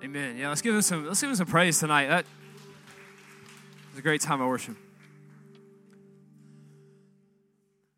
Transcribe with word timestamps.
Amen. 0.00 0.36
Yeah, 0.36 0.48
let's 0.48 0.62
give 0.62 0.76
him 0.76 0.82
some 0.82 1.06
let's 1.06 1.20
give 1.20 1.30
him 1.30 1.34
some 1.34 1.48
praise 1.48 1.80
tonight. 1.80 2.06
That 2.06 2.24
was 3.90 3.98
a 3.98 4.02
great 4.02 4.20
time 4.20 4.40
of 4.40 4.46
worship. 4.46 4.76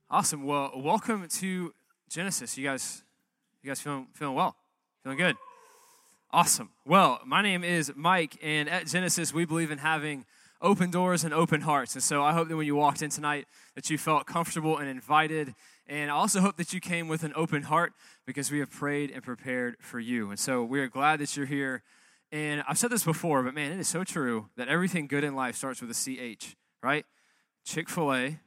Awesome. 0.08 0.44
Well, 0.44 0.72
welcome 0.76 1.28
to 1.28 1.74
Genesis. 2.08 2.56
You 2.56 2.66
guys 2.66 3.02
you 3.62 3.68
guys 3.68 3.82
feeling 3.82 4.06
feeling 4.14 4.34
well? 4.34 4.56
Feeling 5.02 5.18
good? 5.18 5.36
Awesome. 6.30 6.70
Well, 6.86 7.20
my 7.26 7.42
name 7.42 7.62
is 7.62 7.92
Mike, 7.94 8.38
and 8.42 8.70
at 8.70 8.86
Genesis, 8.86 9.34
we 9.34 9.44
believe 9.44 9.70
in 9.70 9.78
having 9.78 10.24
open 10.62 10.90
doors 10.90 11.24
and 11.24 11.32
open 11.32 11.62
hearts. 11.62 11.94
And 11.94 12.02
so 12.02 12.22
I 12.22 12.32
hope 12.32 12.48
that 12.48 12.56
when 12.56 12.66
you 12.66 12.76
walked 12.76 13.02
in 13.02 13.10
tonight, 13.10 13.46
that 13.74 13.88
you 13.90 13.98
felt 13.98 14.26
comfortable 14.26 14.78
and 14.78 14.88
invited. 14.88 15.54
And 15.86 16.10
I 16.10 16.14
also 16.14 16.40
hope 16.40 16.56
that 16.56 16.72
you 16.72 16.80
came 16.80 17.08
with 17.08 17.24
an 17.24 17.32
open 17.34 17.62
heart 17.62 17.92
because 18.26 18.50
we 18.50 18.58
have 18.58 18.70
prayed 18.70 19.10
and 19.10 19.22
prepared 19.22 19.76
for 19.80 19.98
you. 19.98 20.30
And 20.30 20.38
so 20.38 20.62
we 20.62 20.80
are 20.80 20.88
glad 20.88 21.20
that 21.20 21.36
you're 21.36 21.46
here. 21.46 21.82
And 22.32 22.62
I've 22.68 22.78
said 22.78 22.90
this 22.90 23.04
before, 23.04 23.42
but 23.42 23.54
man, 23.54 23.72
it 23.72 23.80
is 23.80 23.88
so 23.88 24.04
true 24.04 24.48
that 24.56 24.68
everything 24.68 25.06
good 25.06 25.24
in 25.24 25.34
life 25.34 25.56
starts 25.56 25.80
with 25.80 25.90
a 25.90 25.94
CH, 25.94 26.56
right? 26.82 27.04
Chick 27.64 27.88
fil 27.88 28.12
A, 28.14 28.38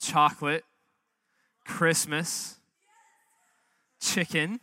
chocolate, 0.00 0.64
Christmas, 1.64 2.60
chicken, 4.00 4.60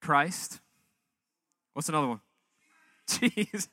Christ. 0.00 0.60
What's 1.72 1.88
another 1.88 2.06
one? 2.06 2.20
Jeez, 3.08 3.68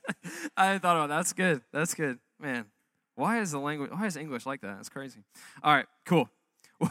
I 0.56 0.78
thought 0.78 0.96
about 0.96 1.08
that. 1.08 1.16
That's 1.16 1.32
good. 1.32 1.62
That's 1.72 1.94
good, 1.94 2.18
man. 2.40 2.66
Why 3.16 3.40
is 3.40 3.50
the 3.50 3.58
language? 3.58 3.90
Why 3.90 4.06
is 4.06 4.16
English 4.16 4.46
like 4.46 4.60
that? 4.60 4.76
That's 4.76 4.88
crazy. 4.88 5.20
All 5.62 5.74
right, 5.74 5.86
cool. 6.04 6.28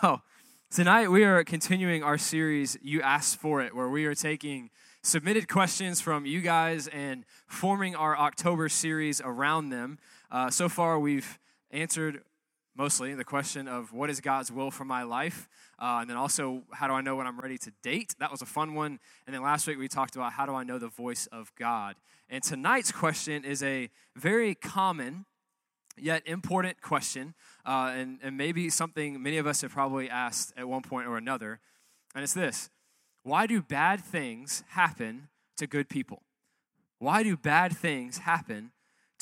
Well, 0.02 0.24
tonight 0.72 1.10
we 1.10 1.26
are 1.26 1.44
continuing 1.44 2.04
our 2.04 2.18
series. 2.18 2.78
You 2.82 3.02
asked 3.02 3.36
for 3.36 3.62
it, 3.62 3.76
where 3.76 3.90
we 3.90 4.06
are 4.06 4.16
taking 4.16 4.70
submitted 5.04 5.50
questions 5.50 6.00
from 6.00 6.26
you 6.26 6.40
guys 6.40 6.88
and 6.88 7.26
forming 7.48 7.94
our 7.96 8.18
October 8.18 8.70
series 8.70 9.20
around 9.20 9.70
them. 9.70 10.00
Uh, 10.32 10.50
so 10.50 10.70
far, 10.70 10.98
we've 10.98 11.38
answered 11.70 12.24
mostly 12.76 13.14
the 13.14 13.24
question 13.24 13.68
of 13.68 13.94
what 13.94 14.10
is 14.10 14.20
God's 14.20 14.52
will 14.52 14.72
for 14.72 14.86
my 14.86 15.04
life, 15.04 15.48
uh, 15.80 16.00
and 16.02 16.10
then 16.10 16.18
also 16.18 16.64
how 16.72 16.88
do 16.88 16.94
I 16.94 17.02
know 17.02 17.16
when 17.16 17.28
I'm 17.28 17.40
ready 17.40 17.58
to 17.60 17.72
date. 17.84 18.16
That 18.20 18.32
was 18.32 18.42
a 18.42 18.46
fun 18.46 18.74
one. 18.74 19.00
And 19.26 19.34
then 19.34 19.42
last 19.42 19.68
week 19.68 19.78
we 19.78 19.88
talked 19.88 20.16
about 20.16 20.34
how 20.34 20.46
do 20.46 20.54
I 20.54 20.64
know 20.64 20.80
the 20.80 20.88
voice 20.88 21.28
of 21.28 21.52
God. 21.58 21.96
And 22.30 22.44
tonight's 22.44 22.92
question 22.92 23.46
is 23.46 23.62
a 23.62 23.90
very 24.16 24.56
common 24.56 25.26
yet 25.98 26.24
important 26.26 26.82
question, 26.82 27.36
uh, 27.66 27.92
and, 27.96 28.20
and 28.24 28.38
maybe 28.38 28.70
something 28.70 29.22
many 29.22 29.38
of 29.38 29.46
us 29.46 29.62
have 29.62 29.72
probably 29.72 30.10
asked 30.10 30.54
at 30.58 30.68
one 30.68 30.82
point 30.82 31.08
or 31.08 31.18
another. 31.18 31.60
And 32.16 32.24
it's 32.24 32.34
this 32.34 32.70
Why 33.24 33.48
do 33.48 33.62
bad 33.62 34.02
things 34.02 34.64
happen 34.70 35.30
to 35.58 35.68
good 35.68 35.90
people? 35.90 36.24
Why 37.00 37.22
do 37.24 37.36
bad 37.36 37.76
things 37.76 38.20
happen 38.20 38.72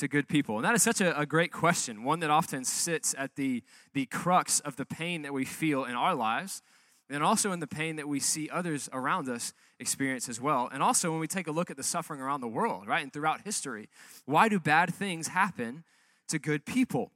to 0.02 0.08
good 0.08 0.28
people? 0.28 0.56
And 0.56 0.64
that 0.64 0.74
is 0.74 0.82
such 0.82 1.00
a, 1.00 1.18
a, 1.18 1.24
great 1.24 1.52
question, 1.52 2.02
one 2.02 2.18
that 2.20 2.30
often 2.30 2.64
sits 2.64 3.14
at 3.16 3.36
the, 3.36 3.62
the 3.94 4.06
crux 4.06 4.58
of 4.60 4.74
the 4.74 4.84
pain 4.84 5.22
that 5.22 5.32
we 5.32 5.44
feel 5.44 5.84
in 5.84 5.94
our 5.94 6.12
lives, 6.12 6.60
and 7.08 7.22
also 7.22 7.52
in 7.52 7.60
the 7.60 7.68
pain 7.68 7.94
that 7.96 8.08
we 8.08 8.18
see 8.18 8.50
others 8.50 8.88
around 8.92 9.28
us 9.28 9.52
experience 9.78 10.28
as 10.28 10.40
well. 10.40 10.68
And 10.72 10.82
also 10.82 11.12
when 11.12 11.20
we 11.20 11.28
take 11.28 11.46
a 11.46 11.52
look 11.52 11.70
at 11.70 11.76
the 11.76 11.84
suffering 11.84 12.20
around 12.20 12.40
the 12.40 12.48
world, 12.48 12.88
right, 12.88 13.02
and 13.02 13.12
throughout 13.12 13.42
history. 13.42 13.88
Why 14.24 14.48
do 14.48 14.58
bad 14.58 14.92
things 14.92 15.28
happen 15.28 15.84
to 16.28 16.38
good 16.40 16.64
people? 16.64 17.12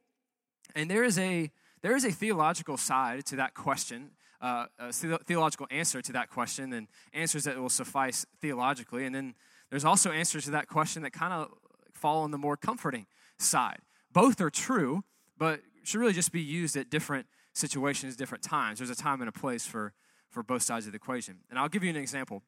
And 0.76 0.88
there 0.88 1.02
is 1.02 1.18
a 1.18 1.50
there 1.82 1.96
is 1.96 2.04
a 2.04 2.10
theological 2.10 2.76
side 2.76 3.24
to 3.26 3.36
that 3.36 3.54
question, 3.54 4.10
uh, 4.40 4.66
a 4.78 4.92
theological 4.92 5.66
answer 5.70 6.02
to 6.02 6.12
that 6.12 6.30
question, 6.30 6.72
and 6.72 6.88
answers 7.12 7.44
that 7.44 7.58
will 7.58 7.68
suffice 7.68 8.26
theologically. 8.40 9.04
And 9.04 9.14
then 9.14 9.34
there's 9.70 9.84
also 9.84 10.10
answers 10.10 10.44
to 10.44 10.50
that 10.52 10.68
question 10.68 11.02
that 11.02 11.12
kind 11.12 11.32
of 11.32 11.50
fall 11.96 12.22
on 12.22 12.30
the 12.30 12.38
more 12.38 12.56
comforting 12.56 13.06
side. 13.38 13.80
Both 14.12 14.40
are 14.40 14.50
true, 14.50 15.04
but 15.36 15.60
should 15.82 16.00
really 16.00 16.12
just 16.12 16.32
be 16.32 16.40
used 16.40 16.76
at 16.76 16.90
different 16.90 17.26
situations, 17.52 18.16
different 18.16 18.42
times. 18.42 18.78
There's 18.78 18.90
a 18.90 18.96
time 18.96 19.20
and 19.20 19.28
a 19.28 19.32
place 19.32 19.66
for, 19.66 19.92
for 20.30 20.42
both 20.42 20.62
sides 20.62 20.86
of 20.86 20.92
the 20.92 20.96
equation. 20.96 21.38
And 21.50 21.58
I'll 21.58 21.68
give 21.68 21.84
you 21.84 21.90
an 21.90 21.96
example. 21.96 22.42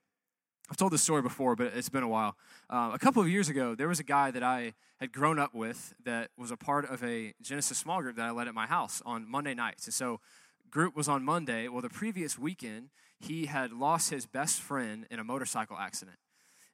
I've 0.70 0.76
told 0.76 0.92
this 0.92 1.02
story 1.02 1.22
before, 1.22 1.56
but 1.56 1.72
it's 1.74 1.88
been 1.88 2.02
a 2.02 2.08
while. 2.08 2.36
Uh, 2.68 2.90
a 2.92 2.98
couple 2.98 3.22
of 3.22 3.28
years 3.28 3.48
ago, 3.48 3.74
there 3.74 3.88
was 3.88 4.00
a 4.00 4.04
guy 4.04 4.30
that 4.30 4.42
I 4.42 4.74
had 5.00 5.12
grown 5.12 5.38
up 5.38 5.54
with 5.54 5.94
that 6.04 6.30
was 6.36 6.50
a 6.50 6.56
part 6.56 6.90
of 6.90 7.02
a 7.02 7.32
Genesis 7.40 7.78
small 7.78 8.02
group 8.02 8.16
that 8.16 8.26
I 8.26 8.30
led 8.32 8.48
at 8.48 8.54
my 8.54 8.66
house 8.66 9.00
on 9.06 9.28
Monday 9.28 9.54
nights. 9.54 9.86
And 9.86 9.94
so, 9.94 10.20
group 10.70 10.94
was 10.94 11.08
on 11.08 11.24
Monday. 11.24 11.68
Well, 11.68 11.80
the 11.80 11.88
previous 11.88 12.38
weekend, 12.38 12.90
he 13.18 13.46
had 13.46 13.72
lost 13.72 14.10
his 14.10 14.26
best 14.26 14.60
friend 14.60 15.06
in 15.10 15.18
a 15.18 15.24
motorcycle 15.24 15.78
accident. 15.78 16.18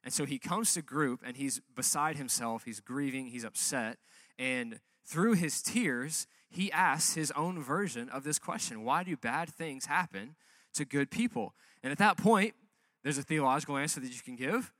And 0.05 0.13
so 0.13 0.23
he 0.23 0.37
comes 0.37 0.73
to 0.75 0.83
group 0.83 1.21
and 1.25 1.35
he's 1.35 1.59
beside 1.75 2.15
himself. 2.15 2.63
He's 2.63 2.79
grieving, 2.79 3.27
he's 3.27 3.43
upset. 3.43 3.97
And 4.37 4.79
through 5.03 5.33
his 5.33 5.61
tears, 5.61 6.27
he 6.47 6.71
asks 6.71 7.15
his 7.15 7.31
own 7.31 7.61
version 7.61 8.07
of 8.09 8.23
this 8.23 8.39
question 8.39 8.83
Why 8.83 9.03
do 9.03 9.17
bad 9.17 9.49
things 9.49 9.87
happen 9.87 10.35
to 10.75 10.85
good 10.85 11.09
people? 11.09 11.55
And 11.83 11.91
at 11.91 11.97
that 11.97 12.17
point, 12.17 12.53
there's 13.03 13.17
a 13.17 13.23
theological 13.23 13.77
answer 13.77 13.99
that 13.99 14.15
you 14.15 14.21
can 14.23 14.35
give. 14.35 14.71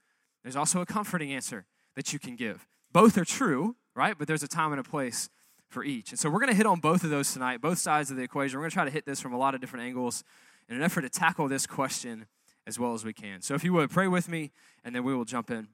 There's 0.44 0.56
also 0.56 0.80
a 0.80 0.86
comforting 0.86 1.34
answer 1.34 1.66
that 1.96 2.14
you 2.14 2.20
can 2.20 2.36
give. 2.36 2.68
Both 2.92 3.18
are 3.18 3.26
true, 3.26 3.76
right? 3.96 4.18
But 4.18 4.28
there's 4.28 4.44
a 4.44 4.48
time 4.48 4.72
and 4.72 4.80
a 4.80 4.84
place 4.84 5.30
for 5.70 5.84
each. 5.84 6.12
And 6.12 6.20
so 6.20 6.30
we're 6.30 6.40
going 6.40 6.52
to 6.52 6.56
hit 6.56 6.66
on 6.66 6.80
both 6.80 7.04
of 7.04 7.10
those 7.10 7.34
tonight, 7.34 7.62
both 7.62 7.80
sides 7.80 8.12
of 8.12 8.18
the 8.18 8.24
equation. 8.24 8.58
We're 8.58 8.64
going 8.64 8.72
to 8.72 8.76
try 8.76 8.86
to 8.86 8.92
hit 8.92 9.06
this 9.06 9.20
from 9.20 9.34
a 9.34 9.38
lot 9.38 9.56
of 9.56 9.62
different 9.62 9.86
angles 9.86 10.24
in 10.70 10.76
an 10.76 10.84
effort 10.84 11.02
to 11.02 11.10
tackle 11.10 11.48
this 11.48 11.66
question 11.66 12.28
as 12.68 12.80
well 12.80 12.94
as 12.94 13.06
we 13.06 13.14
can. 13.14 13.42
So 13.42 13.54
if 13.54 13.64
you 13.64 13.74
would, 13.74 13.90
pray 13.90 14.08
with 14.08 14.28
me, 14.28 14.52
and 14.84 14.96
then 14.96 15.04
we 15.04 15.16
will 15.16 15.26
jump 15.26 15.52
in. 15.52 15.68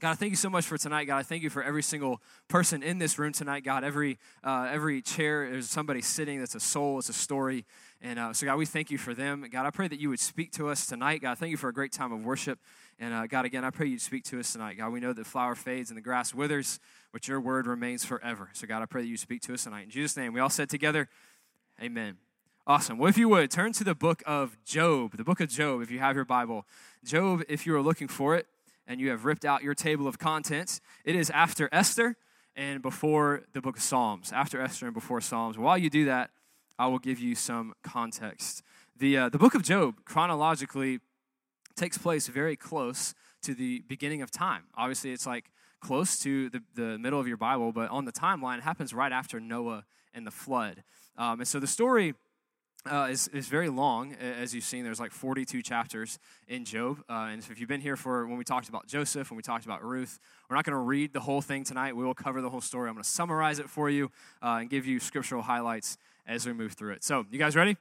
God, 0.00 0.12
I 0.12 0.14
thank 0.14 0.30
you 0.30 0.36
so 0.36 0.48
much 0.48 0.64
for 0.64 0.78
tonight. 0.78 1.06
God, 1.06 1.18
I 1.18 1.24
thank 1.24 1.42
you 1.42 1.50
for 1.50 1.60
every 1.60 1.82
single 1.82 2.22
person 2.46 2.84
in 2.84 2.98
this 2.98 3.18
room 3.18 3.32
tonight. 3.32 3.64
God, 3.64 3.82
every 3.82 4.16
uh, 4.44 4.68
every 4.70 5.02
chair 5.02 5.50
there's 5.50 5.68
somebody 5.68 6.02
sitting 6.02 6.38
that's 6.38 6.54
a 6.54 6.60
soul, 6.60 7.00
it's 7.00 7.08
a 7.08 7.12
story. 7.12 7.64
And 8.00 8.16
uh, 8.16 8.32
so, 8.32 8.46
God, 8.46 8.58
we 8.58 8.66
thank 8.66 8.92
you 8.92 8.98
for 8.98 9.12
them. 9.12 9.44
God, 9.50 9.66
I 9.66 9.70
pray 9.70 9.88
that 9.88 9.98
you 9.98 10.08
would 10.10 10.20
speak 10.20 10.52
to 10.52 10.68
us 10.68 10.86
tonight. 10.86 11.20
God, 11.20 11.36
thank 11.36 11.50
you 11.50 11.56
for 11.56 11.68
a 11.68 11.72
great 11.72 11.90
time 11.90 12.12
of 12.12 12.24
worship. 12.24 12.60
And 13.00 13.12
uh, 13.12 13.26
God, 13.26 13.44
again, 13.44 13.64
I 13.64 13.70
pray 13.70 13.88
you'd 13.88 14.00
speak 14.00 14.22
to 14.26 14.38
us 14.38 14.52
tonight. 14.52 14.78
God, 14.78 14.92
we 14.92 15.00
know 15.00 15.12
that 15.12 15.26
flower 15.26 15.56
fades 15.56 15.90
and 15.90 15.96
the 15.96 16.02
grass 16.02 16.32
withers, 16.32 16.78
but 17.12 17.26
your 17.26 17.40
word 17.40 17.66
remains 17.66 18.04
forever. 18.04 18.50
So, 18.52 18.68
God, 18.68 18.82
I 18.82 18.86
pray 18.86 19.02
that 19.02 19.08
you 19.08 19.16
speak 19.16 19.42
to 19.42 19.54
us 19.54 19.64
tonight. 19.64 19.82
In 19.82 19.90
Jesus' 19.90 20.16
name, 20.16 20.32
we 20.32 20.38
all 20.38 20.48
said 20.48 20.70
together, 20.70 21.08
Amen. 21.82 22.18
Awesome. 22.68 22.98
Well, 22.98 23.08
if 23.08 23.16
you 23.16 23.30
would, 23.30 23.50
turn 23.50 23.72
to 23.72 23.82
the 23.82 23.94
book 23.94 24.22
of 24.26 24.62
Job, 24.62 25.16
the 25.16 25.24
book 25.24 25.40
of 25.40 25.48
Job, 25.48 25.80
if 25.80 25.90
you 25.90 26.00
have 26.00 26.14
your 26.14 26.26
Bible. 26.26 26.66
Job, 27.02 27.42
if 27.48 27.64
you 27.64 27.74
are 27.74 27.80
looking 27.80 28.08
for 28.08 28.36
it, 28.36 28.46
and 28.86 29.00
you 29.00 29.08
have 29.08 29.24
ripped 29.24 29.46
out 29.46 29.62
your 29.62 29.72
table 29.74 30.06
of 30.06 30.18
contents. 30.18 30.82
It 31.02 31.16
is 31.16 31.30
after 31.30 31.70
Esther 31.72 32.16
and 32.54 32.82
before 32.82 33.44
the 33.54 33.62
book 33.62 33.78
of 33.78 33.82
Psalms. 33.82 34.32
After 34.32 34.60
Esther 34.60 34.84
and 34.84 34.94
before 34.94 35.22
Psalms. 35.22 35.56
While 35.56 35.78
you 35.78 35.88
do 35.88 36.04
that, 36.04 36.28
I 36.78 36.88
will 36.88 36.98
give 36.98 37.18
you 37.18 37.34
some 37.34 37.72
context. 37.82 38.62
The, 38.98 39.16
uh, 39.16 39.28
the 39.30 39.38
book 39.38 39.54
of 39.54 39.62
Job 39.62 40.04
chronologically 40.04 41.00
takes 41.74 41.96
place 41.96 42.26
very 42.26 42.54
close 42.54 43.14
to 43.44 43.54
the 43.54 43.82
beginning 43.88 44.20
of 44.20 44.30
time. 44.30 44.64
Obviously, 44.76 45.12
it's 45.12 45.26
like 45.26 45.50
close 45.80 46.18
to 46.18 46.50
the, 46.50 46.62
the 46.74 46.98
middle 46.98 47.18
of 47.18 47.26
your 47.26 47.38
Bible, 47.38 47.72
but 47.72 47.88
on 47.88 48.04
the 48.04 48.12
timeline, 48.12 48.58
it 48.58 48.64
happens 48.64 48.92
right 48.92 49.12
after 49.12 49.40
Noah 49.40 49.86
and 50.12 50.26
the 50.26 50.30
flood. 50.30 50.82
Um, 51.16 51.40
and 51.40 51.48
so 51.48 51.58
the 51.60 51.66
story 51.66 52.12
uh, 52.86 53.08
is, 53.10 53.28
is 53.28 53.48
very 53.48 53.68
long, 53.68 54.14
as 54.14 54.54
you've 54.54 54.64
seen. 54.64 54.84
There's 54.84 55.00
like 55.00 55.12
42 55.12 55.62
chapters 55.62 56.18
in 56.46 56.64
Job. 56.64 57.02
Uh, 57.08 57.28
and 57.30 57.42
if 57.42 57.58
you've 57.58 57.68
been 57.68 57.80
here 57.80 57.96
for 57.96 58.26
when 58.26 58.38
we 58.38 58.44
talked 58.44 58.68
about 58.68 58.86
Joseph, 58.86 59.30
when 59.30 59.36
we 59.36 59.42
talked 59.42 59.64
about 59.64 59.84
Ruth, 59.84 60.18
we're 60.48 60.56
not 60.56 60.64
going 60.64 60.74
to 60.74 60.82
read 60.82 61.12
the 61.12 61.20
whole 61.20 61.40
thing 61.40 61.64
tonight. 61.64 61.96
We 61.96 62.04
will 62.04 62.14
cover 62.14 62.40
the 62.40 62.50
whole 62.50 62.60
story. 62.60 62.88
I'm 62.88 62.94
going 62.94 63.02
to 63.02 63.08
summarize 63.08 63.58
it 63.58 63.68
for 63.68 63.90
you 63.90 64.10
uh, 64.42 64.58
and 64.60 64.70
give 64.70 64.86
you 64.86 65.00
scriptural 65.00 65.42
highlights 65.42 65.98
as 66.26 66.46
we 66.46 66.52
move 66.52 66.72
through 66.72 66.92
it. 66.92 67.04
So, 67.04 67.26
you 67.30 67.38
guys 67.38 67.56
ready? 67.56 67.76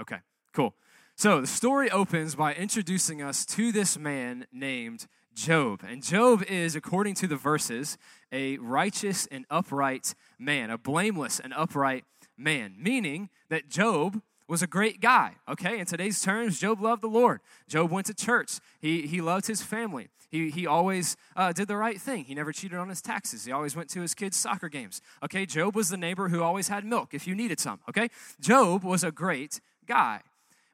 Okay, 0.00 0.18
cool. 0.52 0.74
So, 1.14 1.40
the 1.40 1.46
story 1.46 1.90
opens 1.90 2.34
by 2.34 2.54
introducing 2.54 3.22
us 3.22 3.46
to 3.46 3.72
this 3.72 3.98
man 3.98 4.46
named 4.52 5.06
Job. 5.34 5.82
And 5.86 6.02
Job 6.02 6.42
is, 6.44 6.74
according 6.74 7.14
to 7.16 7.26
the 7.26 7.36
verses, 7.36 7.98
a 8.32 8.58
righteous 8.58 9.26
and 9.30 9.44
upright 9.50 10.14
man, 10.38 10.70
a 10.70 10.78
blameless 10.78 11.40
and 11.40 11.52
upright 11.54 12.04
man, 12.36 12.74
meaning 12.78 13.30
that 13.48 13.68
Job 13.68 14.20
was 14.48 14.62
a 14.62 14.66
great 14.66 15.00
guy, 15.00 15.34
okay? 15.48 15.78
In 15.78 15.86
today's 15.86 16.22
terms, 16.22 16.60
Job 16.60 16.80
loved 16.80 17.02
the 17.02 17.08
Lord. 17.08 17.40
Job 17.68 17.90
went 17.90 18.06
to 18.06 18.14
church. 18.14 18.60
He, 18.80 19.02
he 19.02 19.20
loved 19.20 19.46
his 19.46 19.60
family. 19.60 20.08
He, 20.30 20.50
he 20.50 20.66
always 20.66 21.16
uh, 21.34 21.52
did 21.52 21.68
the 21.68 21.76
right 21.76 22.00
thing. 22.00 22.24
He 22.24 22.34
never 22.34 22.52
cheated 22.52 22.78
on 22.78 22.88
his 22.88 23.02
taxes. 23.02 23.44
He 23.44 23.52
always 23.52 23.74
went 23.74 23.88
to 23.90 24.00
his 24.00 24.14
kids' 24.14 24.36
soccer 24.36 24.68
games, 24.68 25.00
okay? 25.24 25.46
Job 25.46 25.74
was 25.74 25.88
the 25.88 25.96
neighbor 25.96 26.28
who 26.28 26.42
always 26.42 26.68
had 26.68 26.84
milk 26.84 27.12
if 27.12 27.26
you 27.26 27.34
needed 27.34 27.58
some, 27.58 27.80
okay? 27.88 28.08
Job 28.40 28.84
was 28.84 29.02
a 29.02 29.10
great 29.10 29.60
guy. 29.86 30.20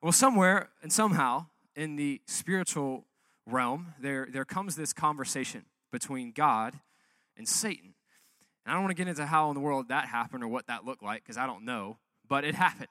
Well, 0.02 0.12
somewhere 0.12 0.68
and 0.82 0.92
somehow 0.92 1.46
in 1.74 1.96
the 1.96 2.20
spiritual 2.26 3.04
realm, 3.46 3.94
there, 4.00 4.28
there 4.30 4.44
comes 4.44 4.76
this 4.76 4.92
conversation 4.92 5.64
between 5.90 6.32
God 6.32 6.80
and 7.36 7.48
Satan. 7.48 7.94
And 8.64 8.72
I 8.72 8.74
don't 8.74 8.84
want 8.84 8.96
to 8.96 9.00
get 9.00 9.08
into 9.08 9.26
how 9.26 9.48
in 9.48 9.54
the 9.54 9.60
world 9.60 9.88
that 9.88 10.06
happened 10.06 10.44
or 10.44 10.48
what 10.48 10.66
that 10.66 10.84
looked 10.84 11.02
like 11.02 11.22
because 11.22 11.36
I 11.36 11.46
don't 11.46 11.64
know, 11.64 11.98
but 12.28 12.44
it 12.44 12.54
happened. 12.66 12.88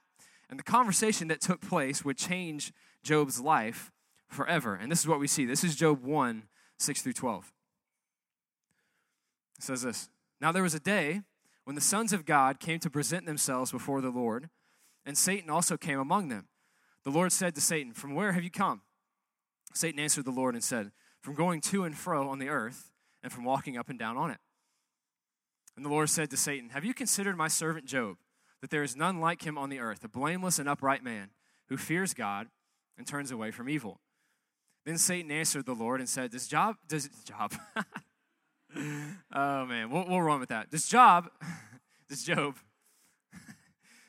And 0.50 0.59
the 0.59 0.63
conversation 0.63 1.29
that 1.29 1.39
took 1.41 1.62
place 1.62 2.03
would 2.03 2.18
change 2.18 2.73
Job's 3.03 3.39
life 3.39 3.91
forever. 4.27 4.75
And 4.75 4.91
this 4.91 5.00
is 5.00 5.07
what 5.07 5.19
we 5.19 5.27
see. 5.27 5.45
This 5.45 5.63
is 5.63 5.75
Job 5.75 6.03
1 6.03 6.44
6 6.77 7.01
through 7.01 7.13
12. 7.13 7.53
It 9.59 9.63
says 9.63 9.83
this 9.83 10.09
Now 10.39 10.51
there 10.51 10.63
was 10.63 10.73
a 10.73 10.79
day 10.79 11.21
when 11.63 11.75
the 11.75 11.81
sons 11.81 12.12
of 12.12 12.25
God 12.25 12.59
came 12.59 12.79
to 12.79 12.89
present 12.89 13.25
themselves 13.25 13.71
before 13.71 14.01
the 14.01 14.09
Lord, 14.09 14.50
and 15.06 15.18
Satan 15.18 15.50
also 15.50 15.77
came 15.77 16.00
among 16.00 16.29
them. 16.29 16.47
The 17.03 17.12
Lord 17.12 17.31
said 17.31 17.56
to 17.56 17.62
Satan, 17.62 17.94
From 17.94 18.13
where 18.13 18.33
have 18.33 18.44
you 18.44 18.51
come? 18.51 18.81
Satan 19.73 20.00
answered 20.00 20.25
the 20.25 20.31
Lord 20.31 20.53
and 20.53 20.63
said, 20.63 20.91
From 21.21 21.35
going 21.35 21.62
to 21.62 21.83
and 21.83 21.95
fro 21.95 22.29
on 22.29 22.39
the 22.39 22.50
earth, 22.50 22.91
and 23.23 23.31
from 23.31 23.44
walking 23.44 23.77
up 23.77 23.89
and 23.89 23.97
down 23.97 24.18
on 24.18 24.31
it. 24.31 24.39
And 25.75 25.85
the 25.85 25.89
Lord 25.89 26.09
said 26.09 26.29
to 26.31 26.38
Satan, 26.38 26.69
Have 26.69 26.85
you 26.85 26.94
considered 26.94 27.38
my 27.38 27.47
servant 27.47 27.85
Job, 27.85 28.18
that 28.62 28.69
there 28.69 28.83
is 28.83 28.95
none 28.95 29.19
like 29.19 29.45
him 29.45 29.57
on 29.57 29.69
the 29.69 29.79
earth, 29.79 30.03
a 30.03 30.09
blameless 30.09 30.59
and 30.59 30.69
upright 30.69 31.03
man, 31.03 31.29
who 31.69 31.77
fears 31.77 32.13
God 32.13 32.47
and 32.97 33.07
turns 33.07 33.31
away 33.31 33.51
from 33.51 33.69
evil? 33.69 34.00
Then 34.85 34.97
Satan 34.97 35.31
answered 35.31 35.65
the 35.65 35.73
Lord 35.73 36.00
and 36.00 36.09
said, 36.09 36.31
Does 36.31 36.47
Job, 36.47 36.75
does 36.88 37.09
Job, 37.23 37.53
oh 39.33 39.65
man, 39.65 39.89
we'll, 39.89 40.06
we'll 40.07 40.21
run 40.21 40.39
with 40.39 40.50
that. 40.50 40.69
Does 40.69 40.88
Job, 40.88 41.29
does 42.09 42.23
Job 42.23 42.56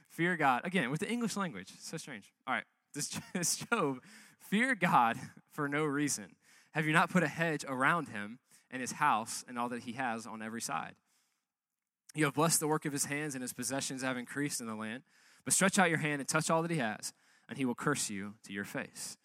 fear 0.08 0.36
God? 0.36 0.62
Again, 0.64 0.90
with 0.90 1.00
the 1.00 1.10
English 1.10 1.36
language, 1.36 1.72
so 1.78 1.96
strange. 1.96 2.32
All 2.46 2.54
right, 2.54 2.64
does, 2.94 3.20
does 3.34 3.56
Job 3.56 3.98
fear 4.40 4.74
God 4.74 5.18
for 5.52 5.68
no 5.68 5.84
reason? 5.84 6.36
Have 6.72 6.86
you 6.86 6.92
not 6.92 7.10
put 7.10 7.22
a 7.22 7.28
hedge 7.28 7.64
around 7.68 8.08
him 8.08 8.38
and 8.70 8.80
his 8.80 8.92
house 8.92 9.44
and 9.46 9.58
all 9.58 9.68
that 9.68 9.82
he 9.82 9.92
has 9.92 10.26
on 10.26 10.40
every 10.40 10.62
side? 10.62 10.94
You 12.14 12.24
have 12.26 12.34
blessed 12.34 12.60
the 12.60 12.68
work 12.68 12.84
of 12.84 12.92
his 12.92 13.06
hands, 13.06 13.34
and 13.34 13.42
his 13.42 13.52
possessions 13.52 14.02
have 14.02 14.16
increased 14.16 14.60
in 14.60 14.66
the 14.66 14.74
land. 14.74 15.02
But 15.44 15.54
stretch 15.54 15.78
out 15.78 15.88
your 15.88 15.98
hand 15.98 16.20
and 16.20 16.28
touch 16.28 16.50
all 16.50 16.62
that 16.62 16.70
he 16.70 16.78
has, 16.78 17.12
and 17.48 17.58
he 17.58 17.64
will 17.64 17.74
curse 17.74 18.10
you 18.10 18.34
to 18.44 18.52
your 18.52 18.64
face. 18.64 19.16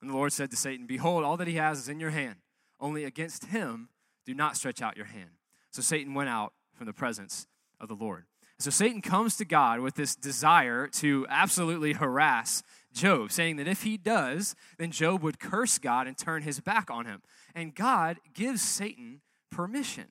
And 0.00 0.10
the 0.10 0.14
Lord 0.14 0.32
said 0.32 0.50
to 0.50 0.56
Satan, 0.56 0.86
Behold, 0.86 1.24
all 1.24 1.36
that 1.36 1.48
he 1.48 1.54
has 1.54 1.78
is 1.78 1.88
in 1.88 2.00
your 2.00 2.10
hand. 2.10 2.36
Only 2.80 3.04
against 3.04 3.46
him 3.46 3.88
do 4.26 4.34
not 4.34 4.56
stretch 4.56 4.82
out 4.82 4.96
your 4.96 5.06
hand. 5.06 5.30
So 5.70 5.82
Satan 5.82 6.14
went 6.14 6.28
out 6.28 6.52
from 6.72 6.86
the 6.86 6.92
presence 6.92 7.46
of 7.80 7.88
the 7.88 7.94
Lord. 7.94 8.24
So 8.58 8.70
Satan 8.70 9.02
comes 9.02 9.36
to 9.36 9.44
God 9.44 9.80
with 9.80 9.94
this 9.94 10.14
desire 10.14 10.86
to 10.88 11.26
absolutely 11.28 11.94
harass 11.94 12.62
Job, 12.92 13.32
saying 13.32 13.56
that 13.56 13.66
if 13.66 13.82
he 13.82 13.96
does, 13.96 14.54
then 14.78 14.92
Job 14.92 15.22
would 15.22 15.40
curse 15.40 15.78
God 15.78 16.06
and 16.06 16.16
turn 16.16 16.42
his 16.42 16.60
back 16.60 16.90
on 16.90 17.06
him. 17.06 17.22
And 17.54 17.74
God 17.74 18.18
gives 18.32 18.62
Satan 18.62 19.20
permission, 19.50 20.06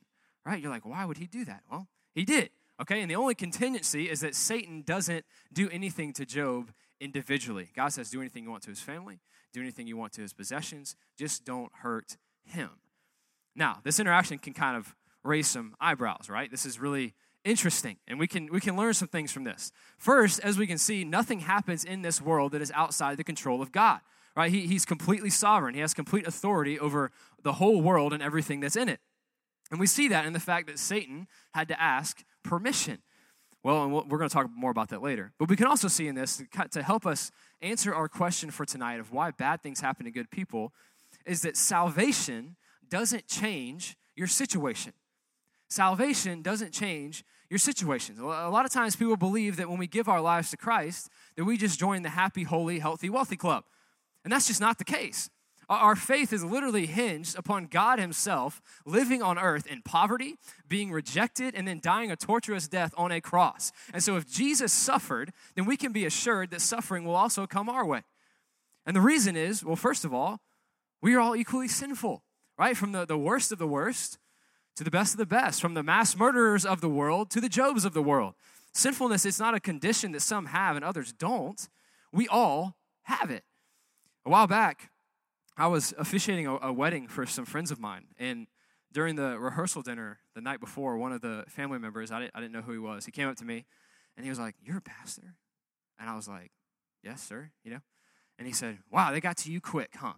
right? 0.45 0.62
You're 0.62 0.72
like, 0.72 0.86
why 0.86 1.06
would 1.06 1.18
he 1.18 1.28
do 1.28 1.45
that? 1.45 1.63
Well, 1.69 1.88
he 2.13 2.25
did, 2.25 2.50
okay? 2.81 3.01
And 3.01 3.10
the 3.10 3.16
only 3.16 3.36
contingency 3.36 4.10
is 4.10 4.22
that 4.22 4.36
Satan 4.36 4.84
doesn't 4.86 5.25
do 5.51 5.69
anything 5.69 6.13
to 6.13 6.25
Job 6.25 6.72
individually. 7.00 7.69
God 7.75 7.90
says, 7.90 8.10
do 8.10 8.22
anything 8.22 8.44
you 8.44 8.51
want 8.51 8.63
to 8.63 8.69
his 8.69 8.81
family, 8.81 9.19
do 9.51 9.62
anything 9.62 9.88
you 9.88 9.98
want 9.98 10.13
to 10.13 10.22
his 10.22 10.34
possessions, 10.34 10.95
just 11.18 11.45
don't 11.45 11.72
hurt 11.81 12.18
him. 12.44 12.69
Now, 13.56 13.80
this 13.84 14.00
interaction 14.00 14.38
can 14.38 14.54
kind 14.54 14.78
of 14.78 14.95
raise 15.24 15.48
some 15.48 15.75
eyebrows, 15.80 16.30
right? 16.30 16.50
This 16.50 16.66
is 16.66 16.80
really 16.80 17.13
interesting 17.44 17.98
and 18.07 18.18
we 18.18 18.28
can 18.28 18.50
we 18.51 18.62
can 18.62 18.78
learn 18.78 18.94
some 18.94 19.07
things 19.07 19.31
from 19.31 19.44
this 19.44 19.72
first 19.98 20.40
as 20.40 20.57
we 20.57 20.66
can 20.66 20.78
see 20.78 21.04
nothing 21.04 21.42
happens 21.42 21.84
in 21.84 22.01
this 22.01 22.22
world 22.22 22.54
that 22.54 22.62
is 22.62 22.72
outside 22.74 23.18
the 23.18 23.24
control 23.24 23.62
of 23.62 23.72
god 23.72 24.00
right 24.36 24.51
he, 24.51 24.66
he's 24.66 24.86
completely 24.86 25.30
sovereign 25.30 25.75
he 25.75 25.81
has 25.81 25.94
complete 25.94 26.25
authority 26.25 26.80
over 26.80 27.12
the 27.44 27.54
whole 27.54 27.81
world 27.81 28.13
and 28.13 28.24
everything 28.24 28.62
that's 28.62 28.78
in 28.78 28.88
it 28.88 29.01
and 29.73 29.79
we 29.79 29.87
see 29.87 30.07
that 30.07 30.25
in 30.25 30.33
the 30.33 30.39
fact 30.39 30.67
that 30.67 30.79
satan 30.79 31.27
had 31.53 31.67
to 31.67 31.81
ask 31.81 32.23
permission 32.43 32.99
well 33.63 33.83
and 33.83 33.91
we're 33.91 34.17
going 34.17 34.29
to 34.29 34.33
talk 34.33 34.49
more 34.55 34.71
about 34.71 34.89
that 34.89 35.01
later 35.01 35.33
but 35.37 35.49
we 35.49 35.55
can 35.55 35.67
also 35.67 35.87
see 35.87 36.07
in 36.07 36.15
this 36.15 36.41
to 36.71 36.81
help 36.81 37.05
us 37.05 37.31
answer 37.61 37.93
our 37.93 38.07
question 38.07 38.49
for 38.49 38.65
tonight 38.65 38.99
of 38.99 39.11
why 39.11 39.31
bad 39.31 39.61
things 39.61 39.81
happen 39.81 40.05
to 40.05 40.11
good 40.11 40.31
people 40.31 40.71
is 41.25 41.41
that 41.41 41.57
salvation 41.57 42.55
doesn't 42.89 43.27
change 43.27 43.97
your 44.15 44.27
situation 44.27 44.93
salvation 45.69 46.41
doesn't 46.41 46.71
change 46.71 47.25
your 47.53 47.59
situations. 47.59 48.17
A 48.17 48.23
lot 48.23 48.65
of 48.65 48.71
times 48.71 48.95
people 48.95 49.15
believe 49.15 49.57
that 49.57 49.69
when 49.69 49.77
we 49.77 49.85
give 49.85 50.09
our 50.09 50.19
lives 50.19 50.49
to 50.49 50.57
Christ, 50.57 51.07
that 51.35 51.43
we 51.43 51.55
just 51.55 51.79
join 51.79 52.01
the 52.01 52.09
happy, 52.09 52.41
holy, 52.41 52.79
healthy, 52.79 53.11
wealthy 53.11 53.35
club. 53.35 53.63
And 54.23 54.33
that's 54.33 54.47
just 54.47 54.59
not 54.59 54.79
the 54.79 54.85
case. 54.85 55.29
Our 55.69 55.95
faith 55.95 56.33
is 56.33 56.44
literally 56.44 56.86
hinged 56.86 57.38
upon 57.38 57.68
God 57.68 58.00
Himself 58.00 58.62
living 58.86 59.21
on 59.21 59.38
earth 59.39 59.65
in 59.65 59.81
poverty, 59.81 60.36
being 60.68 60.92
rejected, 60.92 61.56
and 61.56 61.68
then 61.68 61.80
dying 61.81 62.12
a 62.12 62.15
torturous 62.15 62.68
death 62.68 62.94
on 62.98 63.12
a 63.12 63.21
cross. 63.21 63.71
And 63.94 64.04
so, 64.04 64.15
if 64.15 64.30
Jesus 64.30 64.74
suffered, 64.74 65.31
then 65.56 65.65
we 65.65 65.77
can 65.77 65.92
be 65.92 66.06
assured 66.06 66.51
that 66.51 66.62
suffering 66.62 67.06
will 67.06 67.15
also 67.15 67.48
come 67.48 67.69
our 67.69 67.86
way. 67.86 68.04
And 68.86 68.95
the 68.95 69.01
reason 69.01 69.36
is 69.36 69.63
well, 69.63 69.75
first 69.75 70.06
of 70.06 70.13
all, 70.13 70.42
we 71.01 71.15
are 71.15 71.19
all 71.19 71.36
equally 71.36 71.68
sinful, 71.68 72.24
right? 72.57 72.75
From 72.75 72.92
the, 72.92 73.06
the 73.06 73.18
worst 73.18 73.51
of 73.51 73.59
the 73.59 73.68
worst 73.68 74.18
to 74.75 74.83
the 74.83 74.92
best 74.92 75.13
of 75.13 75.18
the 75.18 75.25
best, 75.25 75.62
from 75.62 75.74
the 75.74 75.83
mass 75.83 76.16
murderers 76.18 76.66
of 76.66 76.81
the 76.81 76.89
world 76.89 77.30
to 77.31 77.42
the 77.42 77.50
Jobs 77.50 77.86
of 77.86 77.94
the 77.94 78.01
world. 78.01 78.33
Sinfulness 78.74 79.25
is 79.25 79.39
not 79.39 79.54
a 79.54 79.59
condition 79.59 80.13
that 80.13 80.21
some 80.21 80.48
have 80.48 80.75
and 80.75 80.83
others 80.83 81.13
don't. 81.13 81.69
We 82.12 82.27
all 82.27 82.75
have 83.04 83.30
it. 83.30 83.44
A 84.25 84.30
while 84.30 84.48
back, 84.48 84.89
I 85.55 85.67
was 85.67 85.94
officiating 85.97 86.47
a, 86.47 86.57
a 86.57 86.73
wedding 86.73 87.07
for 87.07 87.25
some 87.25 87.45
friends 87.45 87.71
of 87.71 87.79
mine, 87.79 88.05
and 88.17 88.47
during 88.94 89.15
the 89.15 89.38
rehearsal 89.39 89.81
dinner 89.81 90.19
the 90.35 90.41
night 90.41 90.59
before, 90.59 90.97
one 90.97 91.11
of 91.11 91.21
the 91.21 91.44
family 91.47 91.79
members, 91.79 92.11
I 92.11 92.19
didn't, 92.19 92.31
I 92.35 92.39
didn't 92.39 92.53
know 92.53 92.61
who 92.61 92.71
he 92.71 92.79
was, 92.79 93.05
he 93.05 93.11
came 93.11 93.27
up 93.27 93.35
to 93.38 93.45
me 93.45 93.65
and 94.15 94.23
he 94.23 94.29
was 94.29 94.39
like, 94.39 94.55
You're 94.63 94.77
a 94.77 94.81
pastor? 94.81 95.35
And 96.00 96.09
I 96.09 96.15
was 96.15 96.27
like, 96.27 96.51
Yes, 97.03 97.21
sir, 97.21 97.51
you 97.63 97.71
know? 97.71 97.81
And 98.38 98.47
he 98.47 98.53
said, 98.53 98.79
Wow, 98.91 99.11
they 99.11 99.19
got 99.19 99.38
to 99.38 99.51
you 99.51 99.59
quick, 99.59 99.95
huh? 99.97 100.13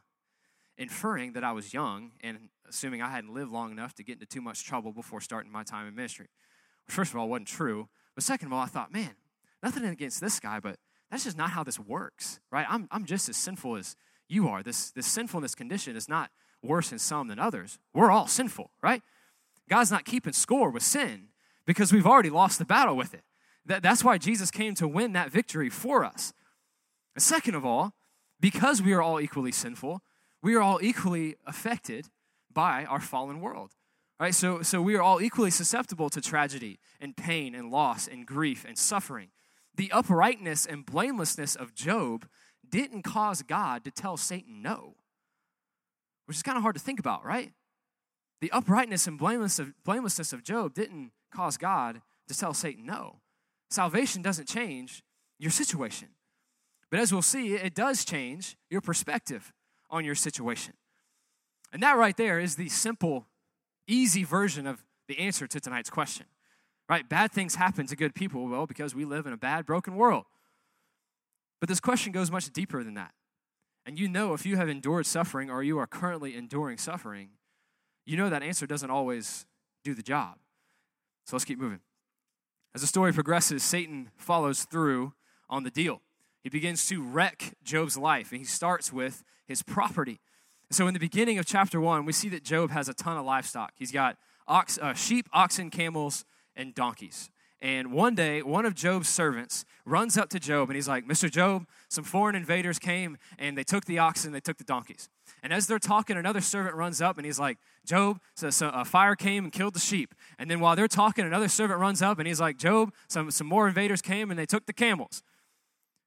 Inferring 0.77 1.33
that 1.33 1.43
I 1.43 1.53
was 1.53 1.73
young 1.73 2.11
and 2.21 2.49
assuming 2.67 3.01
I 3.01 3.09
hadn't 3.09 3.33
lived 3.33 3.51
long 3.51 3.71
enough 3.71 3.95
to 3.95 4.03
get 4.03 4.13
into 4.13 4.25
too 4.25 4.41
much 4.41 4.65
trouble 4.65 4.91
before 4.91 5.21
starting 5.21 5.51
my 5.51 5.63
time 5.63 5.87
in 5.87 5.95
ministry. 5.95 6.27
First 6.87 7.13
of 7.13 7.19
all, 7.19 7.29
wasn't 7.29 7.47
true. 7.47 7.87
But 8.13 8.23
second 8.23 8.47
of 8.47 8.53
all, 8.53 8.61
I 8.61 8.65
thought, 8.67 8.91
man, 8.91 9.15
nothing 9.63 9.85
against 9.85 10.19
this 10.19 10.39
guy, 10.39 10.59
but 10.59 10.77
that's 11.09 11.23
just 11.23 11.37
not 11.37 11.51
how 11.51 11.63
this 11.63 11.79
works, 11.79 12.39
right? 12.51 12.65
I'm, 12.69 12.89
I'm 12.91 13.05
just 13.05 13.29
as 13.29 13.37
sinful 13.37 13.77
as 13.77 13.95
you 14.27 14.47
are. 14.47 14.63
This, 14.63 14.91
this 14.91 15.07
sinfulness 15.07 15.55
condition 15.55 15.95
is 15.95 16.09
not 16.09 16.31
worse 16.61 16.91
in 16.91 16.99
some 16.99 17.27
than 17.27 17.39
others. 17.39 17.79
We're 17.93 18.11
all 18.11 18.27
sinful, 18.27 18.71
right? 18.81 19.01
God's 19.69 19.91
not 19.91 20.05
keeping 20.05 20.33
score 20.33 20.69
with 20.69 20.83
sin 20.83 21.29
because 21.65 21.91
we've 21.91 22.05
already 22.05 22.29
lost 22.29 22.59
the 22.59 22.65
battle 22.65 22.95
with 22.95 23.13
it. 23.13 23.23
That, 23.65 23.81
that's 23.81 24.03
why 24.03 24.17
Jesus 24.17 24.51
came 24.51 24.75
to 24.75 24.87
win 24.87 25.13
that 25.13 25.31
victory 25.31 25.69
for 25.69 26.05
us. 26.05 26.33
And 27.15 27.23
second 27.23 27.55
of 27.55 27.65
all, 27.65 27.93
because 28.39 28.81
we 28.81 28.93
are 28.93 29.01
all 29.01 29.19
equally 29.19 29.51
sinful, 29.51 30.01
we 30.41 30.55
are 30.55 30.61
all 30.61 30.79
equally 30.81 31.35
affected 31.47 32.09
by 32.53 32.85
our 32.85 32.99
fallen 32.99 33.41
world. 33.41 33.71
Right? 34.19 34.33
So, 34.33 34.61
so 34.61 34.81
we 34.81 34.95
are 34.95 35.01
all 35.01 35.21
equally 35.21 35.51
susceptible 35.51 36.09
to 36.09 36.21
tragedy 36.21 36.79
and 37.01 37.17
pain 37.17 37.53
and 37.53 37.69
loss 37.69 38.07
and 38.07 38.25
grief 38.25 38.63
and 38.65 38.77
suffering. 38.77 39.29
The 39.75 39.91
uprightness 39.91 40.65
and 40.65 40.85
blamelessness 40.85 41.55
of 41.55 41.73
Job 41.73 42.27
didn't 42.69 43.03
cause 43.03 43.41
God 43.41 43.83
to 43.83 43.91
tell 43.91 44.17
Satan 44.17 44.61
no, 44.61 44.95
which 46.25 46.37
is 46.37 46.43
kind 46.43 46.57
of 46.57 46.61
hard 46.61 46.75
to 46.75 46.81
think 46.81 46.99
about, 46.99 47.25
right? 47.25 47.51
The 48.41 48.51
uprightness 48.51 49.07
and 49.07 49.17
blamelessness 49.17 49.67
of, 49.67 49.83
blamelessness 49.83 50.33
of 50.33 50.43
Job 50.43 50.73
didn't 50.73 51.11
cause 51.33 51.57
God 51.57 52.01
to 52.27 52.37
tell 52.37 52.53
Satan 52.53 52.85
no. 52.85 53.21
Salvation 53.69 54.21
doesn't 54.21 54.47
change 54.47 55.03
your 55.39 55.51
situation. 55.51 56.09
But 56.91 56.99
as 56.99 57.11
we'll 57.11 57.21
see, 57.21 57.53
it 57.55 57.73
does 57.73 58.05
change 58.05 58.57
your 58.69 58.81
perspective 58.81 59.51
on 59.89 60.05
your 60.05 60.15
situation. 60.15 60.73
And 61.73 61.81
that 61.83 61.97
right 61.97 62.15
there 62.15 62.39
is 62.39 62.55
the 62.55 62.69
simple, 62.69 63.27
easy 63.87 64.23
version 64.23 64.67
of 64.67 64.83
the 65.07 65.19
answer 65.19 65.47
to 65.47 65.59
tonight's 65.59 65.89
question. 65.89 66.25
Right? 66.87 67.07
Bad 67.07 67.31
things 67.31 67.55
happen 67.55 67.87
to 67.87 67.95
good 67.95 68.13
people, 68.13 68.47
well, 68.47 68.67
because 68.67 68.93
we 68.93 69.05
live 69.05 69.25
in 69.25 69.33
a 69.33 69.37
bad, 69.37 69.65
broken 69.65 69.95
world. 69.95 70.25
But 71.59 71.69
this 71.69 71.79
question 71.79 72.11
goes 72.11 72.31
much 72.31 72.51
deeper 72.51 72.83
than 72.83 72.95
that. 72.95 73.11
And 73.85 73.99
you 73.99 74.07
know, 74.07 74.33
if 74.33 74.45
you 74.45 74.57
have 74.57 74.67
endured 74.67 75.05
suffering 75.05 75.49
or 75.49 75.63
you 75.63 75.77
are 75.77 75.87
currently 75.87 76.35
enduring 76.35 76.77
suffering, 76.77 77.29
you 78.05 78.17
know 78.17 78.29
that 78.29 78.43
answer 78.43 78.65
doesn't 78.65 78.89
always 78.89 79.45
do 79.83 79.93
the 79.93 80.01
job. 80.01 80.37
So 81.25 81.35
let's 81.35 81.45
keep 81.45 81.59
moving. 81.59 81.79
As 82.73 82.81
the 82.81 82.87
story 82.87 83.13
progresses, 83.13 83.63
Satan 83.63 84.11
follows 84.17 84.63
through 84.63 85.13
on 85.49 85.63
the 85.63 85.71
deal. 85.71 86.01
He 86.41 86.49
begins 86.49 86.87
to 86.87 87.01
wreck 87.01 87.55
Job's 87.63 87.97
life, 87.97 88.31
and 88.31 88.39
he 88.39 88.45
starts 88.45 88.91
with 88.91 89.23
his 89.47 89.63
property. 89.63 90.19
So, 90.71 90.87
in 90.87 90.93
the 90.93 90.99
beginning 90.99 91.39
of 91.39 91.45
chapter 91.45 91.79
one, 91.79 92.05
we 92.05 92.11
see 92.11 92.29
that 92.29 92.43
Job 92.43 92.71
has 92.71 92.89
a 92.89 92.93
ton 92.93 93.17
of 93.17 93.25
livestock. 93.25 93.73
He's 93.75 93.91
got 93.91 94.17
ox, 94.47 94.77
uh, 94.79 94.93
sheep, 94.93 95.29
oxen, 95.31 95.69
camels, 95.69 96.25
and 96.55 96.75
donkeys. 96.75 97.29
And 97.65 97.91
one 97.91 98.13
day, 98.13 98.43
one 98.43 98.63
of 98.63 98.75
Job's 98.75 99.09
servants 99.09 99.65
runs 99.85 100.19
up 100.19 100.29
to 100.29 100.39
Job 100.39 100.69
and 100.69 100.75
he's 100.75 100.87
like, 100.87 101.07
Mr. 101.07 101.31
Job, 101.31 101.65
some 101.89 102.03
foreign 102.03 102.35
invaders 102.35 102.77
came 102.77 103.17
and 103.39 103.57
they 103.57 103.63
took 103.63 103.85
the 103.85 103.97
oxen, 103.97 104.33
they 104.33 104.39
took 104.39 104.59
the 104.59 104.63
donkeys. 104.63 105.09
And 105.41 105.51
as 105.51 105.65
they're 105.65 105.79
talking, 105.79 106.15
another 106.15 106.41
servant 106.41 106.75
runs 106.75 107.01
up 107.01 107.17
and 107.17 107.25
he's 107.25 107.39
like, 107.39 107.57
Job, 107.83 108.19
so, 108.35 108.51
so 108.51 108.69
a 108.69 108.85
fire 108.85 109.15
came 109.15 109.45
and 109.45 109.51
killed 109.51 109.73
the 109.73 109.79
sheep. 109.79 110.13
And 110.37 110.51
then 110.51 110.59
while 110.59 110.75
they're 110.75 110.87
talking, 110.87 111.25
another 111.25 111.47
servant 111.47 111.79
runs 111.79 112.03
up 112.03 112.19
and 112.19 112.27
he's 112.27 112.39
like, 112.39 112.59
Job, 112.59 112.93
some, 113.07 113.31
some 113.31 113.47
more 113.47 113.67
invaders 113.67 113.99
came 113.99 114.29
and 114.29 114.37
they 114.37 114.45
took 114.45 114.67
the 114.67 114.71
camels. 114.71 115.23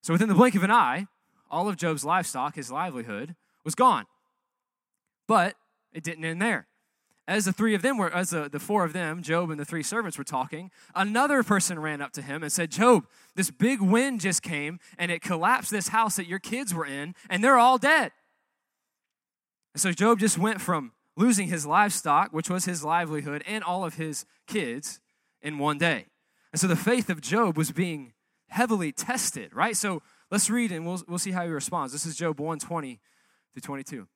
So 0.01 0.15
within 0.15 0.29
the 0.29 0.37
blink 0.37 0.55
of 0.55 0.63
an 0.63 0.71
eye, 0.71 1.07
all 1.51 1.69
of 1.69 1.77
Job's 1.77 2.05
livestock, 2.05 2.55
his 2.55 2.71
livelihood, 2.71 3.35
was 3.65 3.75
gone. 3.75 4.05
But 5.27 5.57
it 5.93 6.05
didn't 6.05 6.25
end 6.25 6.41
there. 6.41 6.69
As 7.29 7.45
the 7.45 7.53
three 7.53 7.75
of 7.75 7.83
them 7.83 7.99
were, 7.99 8.13
as 8.13 8.31
the, 8.31 8.49
the 8.49 8.59
four 8.59 8.87
of 8.87 8.95
them, 8.95 9.23
Job 9.23 9.51
and 9.51 9.61
the 9.61 9.65
three 9.67 9.83
servants 9.83 10.17
were 10.17 10.25
talking, 10.25 10.71
another 10.95 11.43
person 11.43 11.79
ran 11.79 12.01
up 12.01 12.11
to 12.13 12.23
him 12.23 12.43
and 12.43 12.51
said, 12.51 12.71
Job, 12.71 13.07
this 13.35 13.51
big 13.51 13.83
wind 13.83 14.23
just 14.23 14.43
came 14.43 14.81
and 14.97 15.13
it 15.13 15.21
collapsed 15.21 15.71
this 15.71 15.89
house 15.89 16.17
that 16.17 16.27
your 16.27 16.39
kids 16.39 16.73
were 16.73 16.87
in, 16.87 17.15
and 17.29 17.45
they're 17.45 17.59
all 17.59 17.77
dead. 17.77 18.13
And 19.75 19.81
so 19.83 19.93
Job 19.93 20.19
just 20.19 20.39
went 20.39 20.63
from 20.63 20.93
losing 21.19 21.49
his 21.49 21.67
livestock, 21.67 22.33
which 22.33 22.49
was 22.49 22.65
his 22.65 22.83
livelihood, 22.83 23.45
and 23.47 23.63
all 23.63 23.85
of 23.85 23.97
his 23.97 24.25
kids 24.47 24.99
in 25.43 25.59
one 25.59 25.77
day. 25.77 26.07
And 26.55 26.59
so 26.59 26.67
the 26.67 26.77
faith 26.77 27.11
of 27.11 27.21
Job 27.21 27.59
was 27.59 27.73
being 27.73 28.15
heavily 28.49 28.91
tested, 28.91 29.55
right? 29.55 29.77
So 29.77 30.01
let's 30.31 30.49
read 30.49 30.73
and 30.73 30.87
we'll, 30.87 31.03
we'll 31.07 31.19
see 31.19 31.33
how 31.33 31.45
he 31.45 31.51
responds. 31.51 31.93
This 31.93 32.07
is 32.07 32.17
Job 32.17 32.41
120 32.41 32.99
through 33.53 33.61
22. 33.61 34.09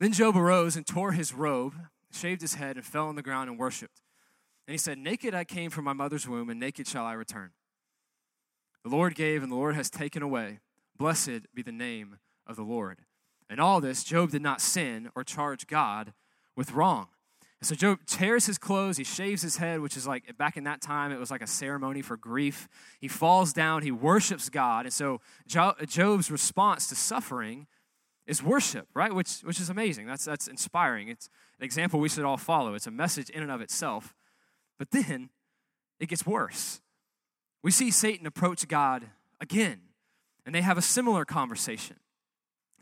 Then 0.00 0.12
Job 0.12 0.36
arose 0.36 0.76
and 0.76 0.86
tore 0.86 1.12
his 1.12 1.34
robe, 1.34 1.74
shaved 2.12 2.40
his 2.40 2.54
head, 2.54 2.76
and 2.76 2.84
fell 2.84 3.08
on 3.08 3.16
the 3.16 3.22
ground 3.22 3.50
and 3.50 3.58
worshiped. 3.58 4.00
And 4.66 4.72
he 4.72 4.78
said, 4.78 4.98
Naked 4.98 5.34
I 5.34 5.44
came 5.44 5.70
from 5.70 5.84
my 5.84 5.92
mother's 5.92 6.28
womb, 6.28 6.50
and 6.50 6.60
naked 6.60 6.86
shall 6.86 7.04
I 7.04 7.14
return. 7.14 7.50
The 8.84 8.90
Lord 8.90 9.14
gave, 9.14 9.42
and 9.42 9.50
the 9.50 9.56
Lord 9.56 9.74
has 9.74 9.90
taken 9.90 10.22
away. 10.22 10.60
Blessed 10.96 11.52
be 11.54 11.62
the 11.62 11.72
name 11.72 12.18
of 12.46 12.56
the 12.56 12.62
Lord. 12.62 13.00
And 13.50 13.60
all 13.60 13.80
this, 13.80 14.04
Job 14.04 14.30
did 14.30 14.42
not 14.42 14.60
sin 14.60 15.10
or 15.14 15.24
charge 15.24 15.66
God 15.66 16.12
with 16.54 16.72
wrong. 16.72 17.08
So 17.60 17.74
Job 17.74 17.98
tears 18.06 18.46
his 18.46 18.56
clothes, 18.56 18.98
he 18.98 19.04
shaves 19.04 19.42
his 19.42 19.56
head, 19.56 19.80
which 19.80 19.96
is 19.96 20.06
like 20.06 20.36
back 20.38 20.56
in 20.56 20.64
that 20.64 20.80
time, 20.80 21.10
it 21.10 21.18
was 21.18 21.30
like 21.30 21.42
a 21.42 21.46
ceremony 21.46 22.02
for 22.02 22.16
grief. 22.16 22.68
He 23.00 23.08
falls 23.08 23.52
down, 23.52 23.82
he 23.82 23.90
worships 23.90 24.48
God. 24.48 24.86
And 24.86 24.92
so 24.92 25.20
Job's 25.46 26.30
response 26.30 26.88
to 26.88 26.94
suffering 26.94 27.66
is 28.28 28.42
worship, 28.42 28.86
right? 28.94 29.12
Which, 29.12 29.40
which 29.40 29.58
is 29.58 29.70
amazing. 29.70 30.06
That's, 30.06 30.26
that's 30.26 30.46
inspiring. 30.46 31.08
It's 31.08 31.30
an 31.58 31.64
example 31.64 31.98
we 31.98 32.10
should 32.10 32.24
all 32.24 32.36
follow. 32.36 32.74
It's 32.74 32.86
a 32.86 32.92
message 32.92 33.30
in 33.30 33.42
and 33.42 33.50
of 33.50 33.62
itself. 33.62 34.14
But 34.78 34.90
then 34.90 35.30
it 35.98 36.10
gets 36.10 36.26
worse. 36.26 36.80
We 37.62 37.70
see 37.70 37.90
Satan 37.90 38.26
approach 38.26 38.68
God 38.68 39.06
again, 39.40 39.80
and 40.44 40.54
they 40.54 40.60
have 40.60 40.78
a 40.78 40.82
similar 40.82 41.24
conversation. 41.24 41.96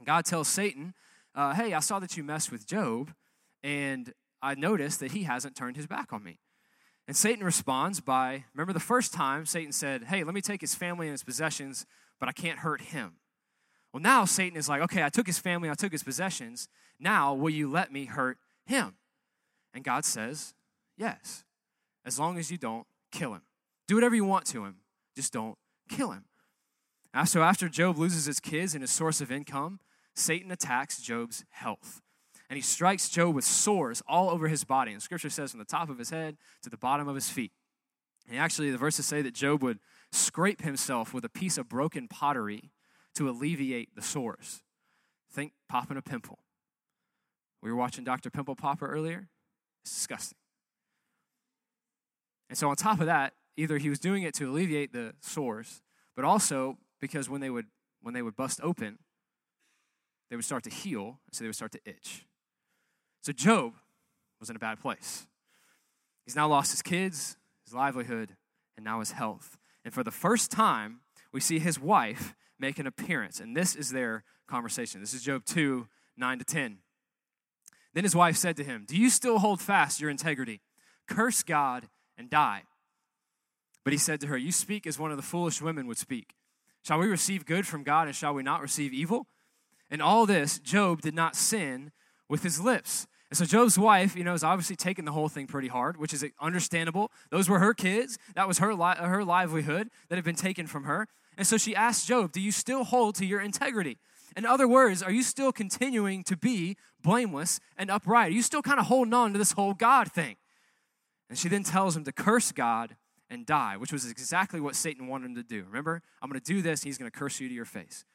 God 0.04 0.24
tells 0.24 0.48
Satan, 0.48 0.94
uh, 1.34 1.54
Hey, 1.54 1.72
I 1.72 1.80
saw 1.80 2.00
that 2.00 2.16
you 2.16 2.24
messed 2.24 2.50
with 2.50 2.66
Job, 2.66 3.12
and 3.62 4.12
I 4.42 4.54
noticed 4.54 5.00
that 5.00 5.12
he 5.12 5.22
hasn't 5.22 5.56
turned 5.56 5.76
his 5.76 5.86
back 5.86 6.12
on 6.12 6.22
me. 6.22 6.40
And 7.06 7.16
Satan 7.16 7.44
responds 7.44 8.00
by, 8.00 8.44
remember 8.52 8.72
the 8.72 8.80
first 8.80 9.14
time 9.14 9.46
Satan 9.46 9.72
said, 9.72 10.04
Hey, 10.04 10.24
let 10.24 10.34
me 10.34 10.40
take 10.40 10.60
his 10.60 10.74
family 10.74 11.06
and 11.06 11.12
his 11.12 11.22
possessions, 11.22 11.86
but 12.18 12.28
I 12.28 12.32
can't 12.32 12.58
hurt 12.58 12.80
him. 12.80 13.14
Well, 13.96 14.02
now 14.02 14.26
Satan 14.26 14.58
is 14.58 14.68
like, 14.68 14.82
okay, 14.82 15.02
I 15.02 15.08
took 15.08 15.26
his 15.26 15.38
family, 15.38 15.70
I 15.70 15.74
took 15.74 15.90
his 15.90 16.02
possessions. 16.02 16.68
Now, 17.00 17.32
will 17.32 17.48
you 17.48 17.70
let 17.70 17.90
me 17.90 18.04
hurt 18.04 18.36
him? 18.66 18.96
And 19.72 19.82
God 19.82 20.04
says, 20.04 20.52
yes, 20.98 21.44
as 22.04 22.18
long 22.18 22.36
as 22.36 22.50
you 22.50 22.58
don't 22.58 22.86
kill 23.10 23.32
him. 23.32 23.40
Do 23.88 23.94
whatever 23.94 24.14
you 24.14 24.26
want 24.26 24.44
to 24.48 24.66
him, 24.66 24.80
just 25.14 25.32
don't 25.32 25.56
kill 25.88 26.10
him. 26.10 26.26
So, 27.24 27.42
after 27.42 27.70
Job 27.70 27.96
loses 27.96 28.26
his 28.26 28.38
kids 28.38 28.74
and 28.74 28.82
his 28.82 28.90
source 28.90 29.22
of 29.22 29.32
income, 29.32 29.80
Satan 30.14 30.50
attacks 30.50 31.00
Job's 31.00 31.46
health. 31.48 32.02
And 32.50 32.58
he 32.58 32.62
strikes 32.62 33.08
Job 33.08 33.34
with 33.34 33.46
sores 33.46 34.02
all 34.06 34.28
over 34.28 34.48
his 34.48 34.62
body. 34.62 34.92
And 34.92 35.02
scripture 35.02 35.30
says 35.30 35.52
from 35.52 35.60
the 35.60 35.64
top 35.64 35.88
of 35.88 35.96
his 35.96 36.10
head 36.10 36.36
to 36.60 36.68
the 36.68 36.76
bottom 36.76 37.08
of 37.08 37.14
his 37.14 37.30
feet. 37.30 37.52
And 38.28 38.38
actually, 38.38 38.70
the 38.70 38.76
verses 38.76 39.06
say 39.06 39.22
that 39.22 39.32
Job 39.32 39.62
would 39.62 39.78
scrape 40.12 40.60
himself 40.60 41.14
with 41.14 41.24
a 41.24 41.30
piece 41.30 41.56
of 41.56 41.70
broken 41.70 42.08
pottery 42.08 42.72
to 43.16 43.28
alleviate 43.28 43.94
the 43.94 44.02
sores. 44.02 44.62
Think 45.32 45.52
popping 45.68 45.96
a 45.96 46.02
pimple. 46.02 46.38
We 47.62 47.70
were 47.70 47.76
watching 47.76 48.04
Dr. 48.04 48.30
Pimple 48.30 48.56
Popper 48.56 48.86
earlier. 48.86 49.28
It's 49.84 49.94
disgusting. 49.94 50.38
And 52.48 52.56
so, 52.56 52.68
on 52.70 52.76
top 52.76 53.00
of 53.00 53.06
that, 53.06 53.34
either 53.56 53.78
he 53.78 53.90
was 53.90 53.98
doing 53.98 54.22
it 54.22 54.34
to 54.34 54.48
alleviate 54.48 54.92
the 54.92 55.14
sores, 55.20 55.82
but 56.14 56.24
also 56.24 56.78
because 57.00 57.28
when 57.28 57.40
they 57.40 57.50
would 57.50 57.66
when 58.02 58.14
they 58.14 58.22
would 58.22 58.36
bust 58.36 58.60
open, 58.62 58.98
they 60.30 60.36
would 60.36 60.44
start 60.44 60.62
to 60.64 60.70
heal, 60.70 61.18
so 61.32 61.42
they 61.42 61.48
would 61.48 61.56
start 61.56 61.72
to 61.72 61.80
itch. 61.84 62.24
So 63.22 63.32
Job 63.32 63.72
was 64.38 64.48
in 64.48 64.56
a 64.56 64.60
bad 64.60 64.80
place. 64.80 65.26
He's 66.24 66.36
now 66.36 66.48
lost 66.48 66.70
his 66.70 66.82
kids, 66.82 67.36
his 67.64 67.74
livelihood, 67.74 68.36
and 68.76 68.84
now 68.84 69.00
his 69.00 69.12
health. 69.12 69.58
And 69.84 69.92
for 69.92 70.04
the 70.04 70.10
first 70.10 70.50
time, 70.50 71.00
we 71.32 71.40
see 71.40 71.58
his 71.58 71.80
wife 71.80 72.34
make 72.58 72.78
an 72.78 72.86
appearance. 72.86 73.40
And 73.40 73.56
this 73.56 73.74
is 73.74 73.90
their 73.90 74.24
conversation. 74.46 75.00
This 75.00 75.14
is 75.14 75.22
Job 75.22 75.44
2 75.44 75.88
9 76.18 76.38
to 76.38 76.44
10. 76.44 76.78
Then 77.92 78.04
his 78.04 78.16
wife 78.16 78.36
said 78.36 78.56
to 78.56 78.64
him, 78.64 78.84
Do 78.86 78.96
you 78.96 79.10
still 79.10 79.38
hold 79.38 79.60
fast 79.60 80.00
your 80.00 80.10
integrity? 80.10 80.60
Curse 81.06 81.42
God 81.42 81.88
and 82.16 82.30
die. 82.30 82.62
But 83.84 83.92
he 83.92 83.98
said 83.98 84.20
to 84.20 84.26
her, 84.26 84.36
You 84.36 84.52
speak 84.52 84.86
as 84.86 84.98
one 84.98 85.10
of 85.10 85.16
the 85.16 85.22
foolish 85.22 85.62
women 85.62 85.86
would 85.86 85.98
speak. 85.98 86.34
Shall 86.82 86.98
we 86.98 87.06
receive 87.06 87.46
good 87.46 87.66
from 87.66 87.82
God 87.82 88.06
and 88.06 88.16
shall 88.16 88.34
we 88.34 88.42
not 88.42 88.62
receive 88.62 88.92
evil? 88.92 89.26
In 89.90 90.00
all 90.00 90.26
this, 90.26 90.58
Job 90.58 91.00
did 91.00 91.14
not 91.14 91.36
sin 91.36 91.92
with 92.28 92.42
his 92.42 92.60
lips. 92.60 93.06
So 93.36 93.44
Job's 93.44 93.78
wife, 93.78 94.16
you 94.16 94.24
know, 94.24 94.32
is 94.32 94.42
obviously 94.42 94.76
taking 94.76 95.04
the 95.04 95.12
whole 95.12 95.28
thing 95.28 95.46
pretty 95.46 95.68
hard, 95.68 95.98
which 95.98 96.14
is 96.14 96.24
understandable. 96.40 97.12
Those 97.30 97.50
were 97.50 97.58
her 97.58 97.74
kids. 97.74 98.16
That 98.34 98.48
was 98.48 98.60
her, 98.60 98.74
li- 98.74 98.96
her 98.96 99.24
livelihood 99.24 99.90
that 100.08 100.16
had 100.16 100.24
been 100.24 100.36
taken 100.36 100.66
from 100.66 100.84
her. 100.84 101.06
And 101.36 101.46
so 101.46 101.58
she 101.58 101.76
asked 101.76 102.08
Job, 102.08 102.32
Do 102.32 102.40
you 102.40 102.50
still 102.50 102.84
hold 102.84 103.14
to 103.16 103.26
your 103.26 103.42
integrity? 103.42 103.98
In 104.38 104.46
other 104.46 104.66
words, 104.66 105.02
are 105.02 105.10
you 105.10 105.22
still 105.22 105.52
continuing 105.52 106.24
to 106.24 106.36
be 106.36 106.78
blameless 107.02 107.60
and 107.76 107.90
upright? 107.90 108.30
Are 108.30 108.34
you 108.34 108.40
still 108.40 108.62
kind 108.62 108.80
of 108.80 108.86
holding 108.86 109.12
on 109.12 109.34
to 109.34 109.38
this 109.38 109.52
whole 109.52 109.74
God 109.74 110.10
thing? 110.10 110.36
And 111.28 111.38
she 111.38 111.50
then 111.50 111.62
tells 111.62 111.94
him 111.94 112.04
to 112.04 112.12
curse 112.12 112.52
God 112.52 112.96
and 113.28 113.44
die, 113.44 113.76
which 113.76 113.92
was 113.92 114.10
exactly 114.10 114.60
what 114.60 114.76
Satan 114.76 115.08
wanted 115.08 115.26
him 115.26 115.34
to 115.34 115.42
do. 115.42 115.64
Remember, 115.64 116.00
I'm 116.22 116.30
going 116.30 116.40
to 116.40 116.52
do 116.52 116.62
this, 116.62 116.80
and 116.80 116.86
he's 116.86 116.96
going 116.96 117.10
to 117.10 117.18
curse 117.18 117.38
you 117.38 117.48
to 117.48 117.54
your 117.54 117.66
face. 117.66 118.06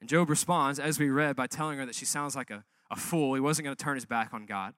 And 0.00 0.08
Job 0.08 0.28
responds, 0.28 0.80
as 0.80 0.98
we 0.98 1.10
read, 1.10 1.36
by 1.36 1.46
telling 1.46 1.78
her 1.78 1.86
that 1.86 1.94
she 1.94 2.04
sounds 2.04 2.34
like 2.34 2.50
a, 2.50 2.64
a 2.92 2.96
fool. 2.96 3.34
He 3.34 3.40
wasn't 3.40 3.64
going 3.64 3.74
to 3.74 3.84
turn 3.84 3.96
his 3.96 4.04
back 4.04 4.32
on 4.32 4.46
God. 4.46 4.74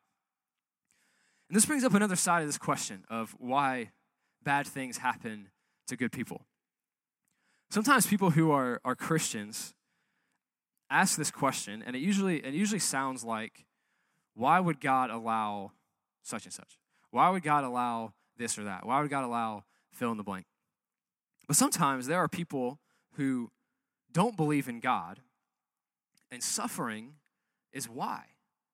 And 1.51 1.57
this 1.57 1.67
brings 1.67 1.85
up 1.85 1.93
another 1.93 2.17
side 2.17 2.41
of 2.41 2.49
this 2.49 2.57
question 2.57 3.05
of 3.11 3.35
why 3.39 3.91
bad 4.43 4.67
things 4.67 4.99
happen 4.99 5.49
to 5.89 5.97
good 5.97 6.13
people. 6.13 6.47
Sometimes 7.71 8.07
people 8.07 8.31
who 8.31 8.51
are, 8.51 8.81
are 8.85 8.95
Christians 8.95 9.75
ask 10.89 11.19
this 11.19 11.31
question, 11.31 11.83
and 11.85 11.97
it 11.97 11.99
usually, 11.99 12.39
it 12.39 12.55
usually 12.55 12.79
sounds 12.79 13.25
like, 13.25 13.67
why 14.35 14.61
would 14.61 14.81
God 14.81 15.11
allow 15.11 15.73
such 16.23 16.45
and 16.45 16.53
such? 16.53 16.79
Why 17.11 17.29
would 17.31 17.43
God 17.43 17.65
allow 17.65 18.15
this 18.37 18.59
or 18.59 18.65
that? 18.65 18.87
Why 18.87 19.01
would 19.01 19.11
God 19.11 19.25
allow 19.25 19.65
fill 19.93 20.13
in 20.13 20.17
the 20.17 20.23
blank? 20.23 20.47
But 21.47 21.57
sometimes 21.57 22.07
there 22.07 22.19
are 22.19 22.29
people 22.29 22.79
who 23.17 23.51
don't 24.13 24.37
believe 24.37 24.69
in 24.69 24.81
God, 24.81 25.21
and 26.31 26.43
suffering 26.43 27.15
is 27.75 27.89
why 27.89 28.25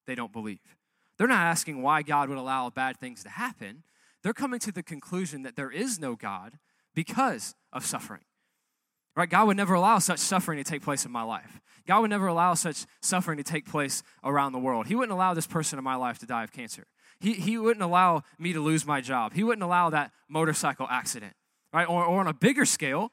they 0.07 0.15
don't 0.15 0.31
believe. 0.31 0.77
They're 1.17 1.27
not 1.27 1.45
asking 1.45 1.81
why 1.81 2.01
God 2.01 2.29
would 2.29 2.37
allow 2.37 2.69
bad 2.69 2.97
things 2.97 3.23
to 3.23 3.29
happen. 3.29 3.83
They're 4.23 4.33
coming 4.33 4.59
to 4.61 4.71
the 4.71 4.83
conclusion 4.83 5.43
that 5.43 5.55
there 5.55 5.71
is 5.71 5.99
no 5.99 6.15
God 6.15 6.57
because 6.95 7.55
of 7.73 7.85
suffering. 7.85 8.21
Right? 9.15 9.29
God 9.29 9.47
would 9.47 9.57
never 9.57 9.73
allow 9.73 9.99
such 9.99 10.19
suffering 10.19 10.57
to 10.57 10.63
take 10.63 10.81
place 10.81 11.05
in 11.05 11.11
my 11.11 11.23
life. 11.23 11.59
God 11.85 12.01
would 12.01 12.09
never 12.09 12.27
allow 12.27 12.53
such 12.53 12.85
suffering 13.01 13.37
to 13.37 13.43
take 13.43 13.69
place 13.69 14.03
around 14.23 14.53
the 14.53 14.59
world. 14.59 14.87
He 14.87 14.95
wouldn't 14.95 15.11
allow 15.11 15.33
this 15.33 15.47
person 15.47 15.77
in 15.77 15.83
my 15.83 15.95
life 15.95 16.19
to 16.19 16.25
die 16.25 16.43
of 16.43 16.51
cancer. 16.51 16.85
He, 17.19 17.33
he 17.33 17.57
wouldn't 17.57 17.83
allow 17.83 18.23
me 18.39 18.53
to 18.53 18.61
lose 18.61 18.85
my 18.85 19.01
job. 19.01 19.33
He 19.33 19.43
wouldn't 19.43 19.63
allow 19.63 19.89
that 19.89 20.11
motorcycle 20.29 20.87
accident. 20.89 21.33
Right? 21.73 21.87
Or, 21.87 22.05
or 22.05 22.19
on 22.19 22.27
a 22.27 22.33
bigger 22.33 22.65
scale, 22.65 23.11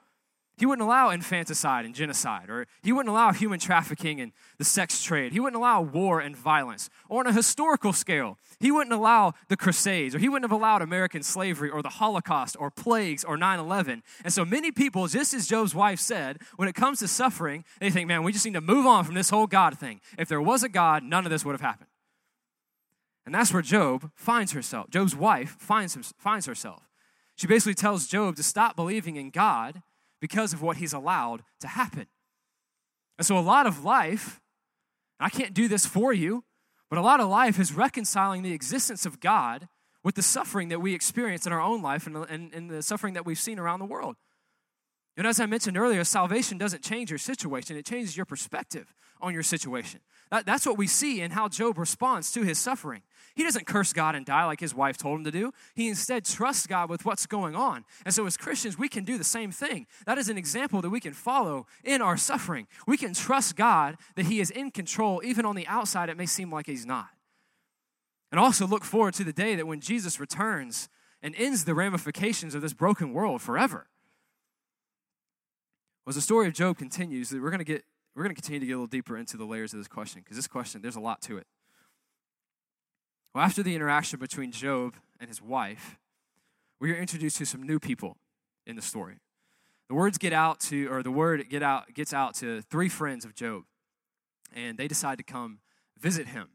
he 0.58 0.66
wouldn't 0.66 0.84
allow 0.84 1.10
infanticide 1.10 1.84
and 1.84 1.94
genocide, 1.94 2.50
or 2.50 2.66
he 2.82 2.90
wouldn't 2.90 3.10
allow 3.10 3.32
human 3.32 3.60
trafficking 3.60 4.20
and 4.20 4.32
the 4.58 4.64
sex 4.64 5.02
trade. 5.02 5.32
He 5.32 5.38
wouldn't 5.38 5.56
allow 5.56 5.80
war 5.80 6.18
and 6.20 6.36
violence. 6.36 6.90
Or 7.08 7.20
on 7.20 7.28
a 7.28 7.32
historical 7.32 7.92
scale, 7.92 8.38
he 8.58 8.72
wouldn't 8.72 8.92
allow 8.92 9.34
the 9.48 9.56
Crusades, 9.56 10.16
or 10.16 10.18
he 10.18 10.28
wouldn't 10.28 10.50
have 10.50 10.58
allowed 10.58 10.82
American 10.82 11.22
slavery, 11.22 11.70
or 11.70 11.80
the 11.80 11.88
Holocaust, 11.88 12.56
or 12.58 12.72
plagues, 12.72 13.22
or 13.22 13.36
9 13.36 13.58
11. 13.60 14.02
And 14.24 14.32
so 14.32 14.44
many 14.44 14.72
people, 14.72 15.06
just 15.06 15.32
as 15.32 15.46
Job's 15.46 15.76
wife 15.76 16.00
said, 16.00 16.38
when 16.56 16.68
it 16.68 16.74
comes 16.74 16.98
to 16.98 17.08
suffering, 17.08 17.64
they 17.78 17.90
think, 17.90 18.08
man, 18.08 18.24
we 18.24 18.32
just 18.32 18.44
need 18.44 18.54
to 18.54 18.60
move 18.60 18.84
on 18.84 19.04
from 19.04 19.14
this 19.14 19.30
whole 19.30 19.46
God 19.46 19.78
thing. 19.78 20.00
If 20.18 20.28
there 20.28 20.42
was 20.42 20.64
a 20.64 20.68
God, 20.68 21.04
none 21.04 21.24
of 21.24 21.30
this 21.30 21.44
would 21.44 21.52
have 21.52 21.60
happened. 21.60 21.88
And 23.24 23.34
that's 23.34 23.52
where 23.52 23.62
Job 23.62 24.10
finds 24.16 24.52
herself. 24.52 24.90
Job's 24.90 25.14
wife 25.14 25.54
finds, 25.58 25.96
finds 26.18 26.46
herself. 26.46 26.82
She 27.36 27.46
basically 27.46 27.74
tells 27.74 28.08
Job 28.08 28.34
to 28.36 28.42
stop 28.42 28.74
believing 28.74 29.14
in 29.14 29.30
God 29.30 29.82
because 30.20 30.52
of 30.52 30.62
what 30.62 30.78
he's 30.78 30.92
allowed 30.92 31.42
to 31.60 31.68
happen. 31.68 32.06
And 33.18 33.26
so, 33.26 33.38
a 33.38 33.40
lot 33.40 33.66
of 33.66 33.84
life, 33.84 34.40
I 35.18 35.28
can't 35.28 35.54
do 35.54 35.68
this 35.68 35.86
for 35.86 36.12
you, 36.12 36.44
but 36.88 36.98
a 36.98 37.02
lot 37.02 37.20
of 37.20 37.28
life 37.28 37.58
is 37.58 37.72
reconciling 37.72 38.42
the 38.42 38.52
existence 38.52 39.04
of 39.04 39.20
God 39.20 39.68
with 40.04 40.14
the 40.14 40.22
suffering 40.22 40.68
that 40.68 40.80
we 40.80 40.94
experience 40.94 41.46
in 41.46 41.52
our 41.52 41.60
own 41.60 41.82
life 41.82 42.06
and, 42.06 42.16
and, 42.16 42.54
and 42.54 42.70
the 42.70 42.82
suffering 42.82 43.14
that 43.14 43.26
we've 43.26 43.38
seen 43.38 43.58
around 43.58 43.80
the 43.80 43.84
world. 43.84 44.16
And 45.16 45.26
as 45.26 45.40
I 45.40 45.46
mentioned 45.46 45.76
earlier, 45.76 46.04
salvation 46.04 46.58
doesn't 46.58 46.82
change 46.82 47.10
your 47.10 47.18
situation, 47.18 47.76
it 47.76 47.84
changes 47.84 48.16
your 48.16 48.26
perspective 48.26 48.94
on 49.20 49.34
your 49.34 49.42
situation. 49.42 50.00
That, 50.30 50.46
that's 50.46 50.66
what 50.66 50.76
we 50.76 50.86
see 50.86 51.20
in 51.20 51.30
how 51.30 51.48
Job 51.48 51.78
responds 51.78 52.30
to 52.32 52.42
his 52.42 52.58
suffering. 52.58 53.02
He 53.34 53.44
doesn't 53.44 53.66
curse 53.66 53.92
God 53.92 54.14
and 54.14 54.26
die 54.26 54.44
like 54.44 54.60
his 54.60 54.74
wife 54.74 54.96
told 54.96 55.18
him 55.18 55.24
to 55.24 55.30
do. 55.30 55.52
He 55.74 55.88
instead 55.88 56.24
trusts 56.24 56.66
God 56.66 56.90
with 56.90 57.04
what's 57.04 57.26
going 57.26 57.54
on. 57.54 57.84
And 58.04 58.12
so, 58.12 58.26
as 58.26 58.36
Christians, 58.36 58.78
we 58.78 58.88
can 58.88 59.04
do 59.04 59.16
the 59.16 59.24
same 59.24 59.52
thing. 59.52 59.86
That 60.06 60.18
is 60.18 60.28
an 60.28 60.36
example 60.36 60.82
that 60.82 60.90
we 60.90 61.00
can 61.00 61.12
follow 61.12 61.66
in 61.84 62.02
our 62.02 62.16
suffering. 62.16 62.66
We 62.86 62.96
can 62.96 63.14
trust 63.14 63.56
God 63.56 63.96
that 64.16 64.26
He 64.26 64.40
is 64.40 64.50
in 64.50 64.70
control, 64.70 65.22
even 65.24 65.46
on 65.46 65.56
the 65.56 65.66
outside, 65.66 66.08
it 66.08 66.16
may 66.16 66.26
seem 66.26 66.52
like 66.52 66.66
He's 66.66 66.86
not. 66.86 67.08
And 68.30 68.38
also 68.38 68.66
look 68.66 68.84
forward 68.84 69.14
to 69.14 69.24
the 69.24 69.32
day 69.32 69.54
that 69.54 69.66
when 69.66 69.80
Jesus 69.80 70.20
returns 70.20 70.88
and 71.22 71.34
ends 71.36 71.64
the 71.64 71.74
ramifications 71.74 72.54
of 72.54 72.62
this 72.62 72.74
broken 72.74 73.12
world 73.12 73.40
forever 73.40 73.86
as 76.08 76.14
the 76.14 76.20
story 76.22 76.46
of 76.46 76.54
Job 76.54 76.78
continues, 76.78 77.32
we're 77.32 77.50
going 77.50 77.58
to 77.58 77.64
get 77.64 77.84
we're 78.18 78.24
going 78.24 78.34
to 78.34 78.42
continue 78.42 78.58
to 78.58 78.66
get 78.66 78.72
a 78.72 78.74
little 78.74 78.88
deeper 78.88 79.16
into 79.16 79.36
the 79.36 79.44
layers 79.44 79.72
of 79.72 79.78
this 79.78 79.86
question 79.86 80.22
because 80.22 80.36
this 80.36 80.48
question 80.48 80.82
there's 80.82 80.96
a 80.96 81.00
lot 81.00 81.22
to 81.22 81.38
it. 81.38 81.46
Well, 83.32 83.44
after 83.44 83.62
the 83.62 83.76
interaction 83.76 84.18
between 84.18 84.50
Job 84.50 84.96
and 85.20 85.28
his 85.28 85.40
wife, 85.40 86.00
we 86.80 86.90
are 86.90 86.96
introduced 86.96 87.36
to 87.38 87.46
some 87.46 87.62
new 87.62 87.78
people 87.78 88.16
in 88.66 88.74
the 88.74 88.82
story. 88.82 89.18
The 89.88 89.94
words 89.94 90.18
get 90.18 90.32
out 90.32 90.58
to, 90.62 90.86
or 90.88 91.04
the 91.04 91.12
word 91.12 91.48
get 91.48 91.62
out 91.62 91.94
gets 91.94 92.12
out 92.12 92.34
to 92.36 92.60
three 92.62 92.88
friends 92.88 93.24
of 93.24 93.36
Job, 93.36 93.62
and 94.52 94.76
they 94.76 94.88
decide 94.88 95.18
to 95.18 95.24
come 95.24 95.60
visit 95.96 96.26
him. 96.26 96.48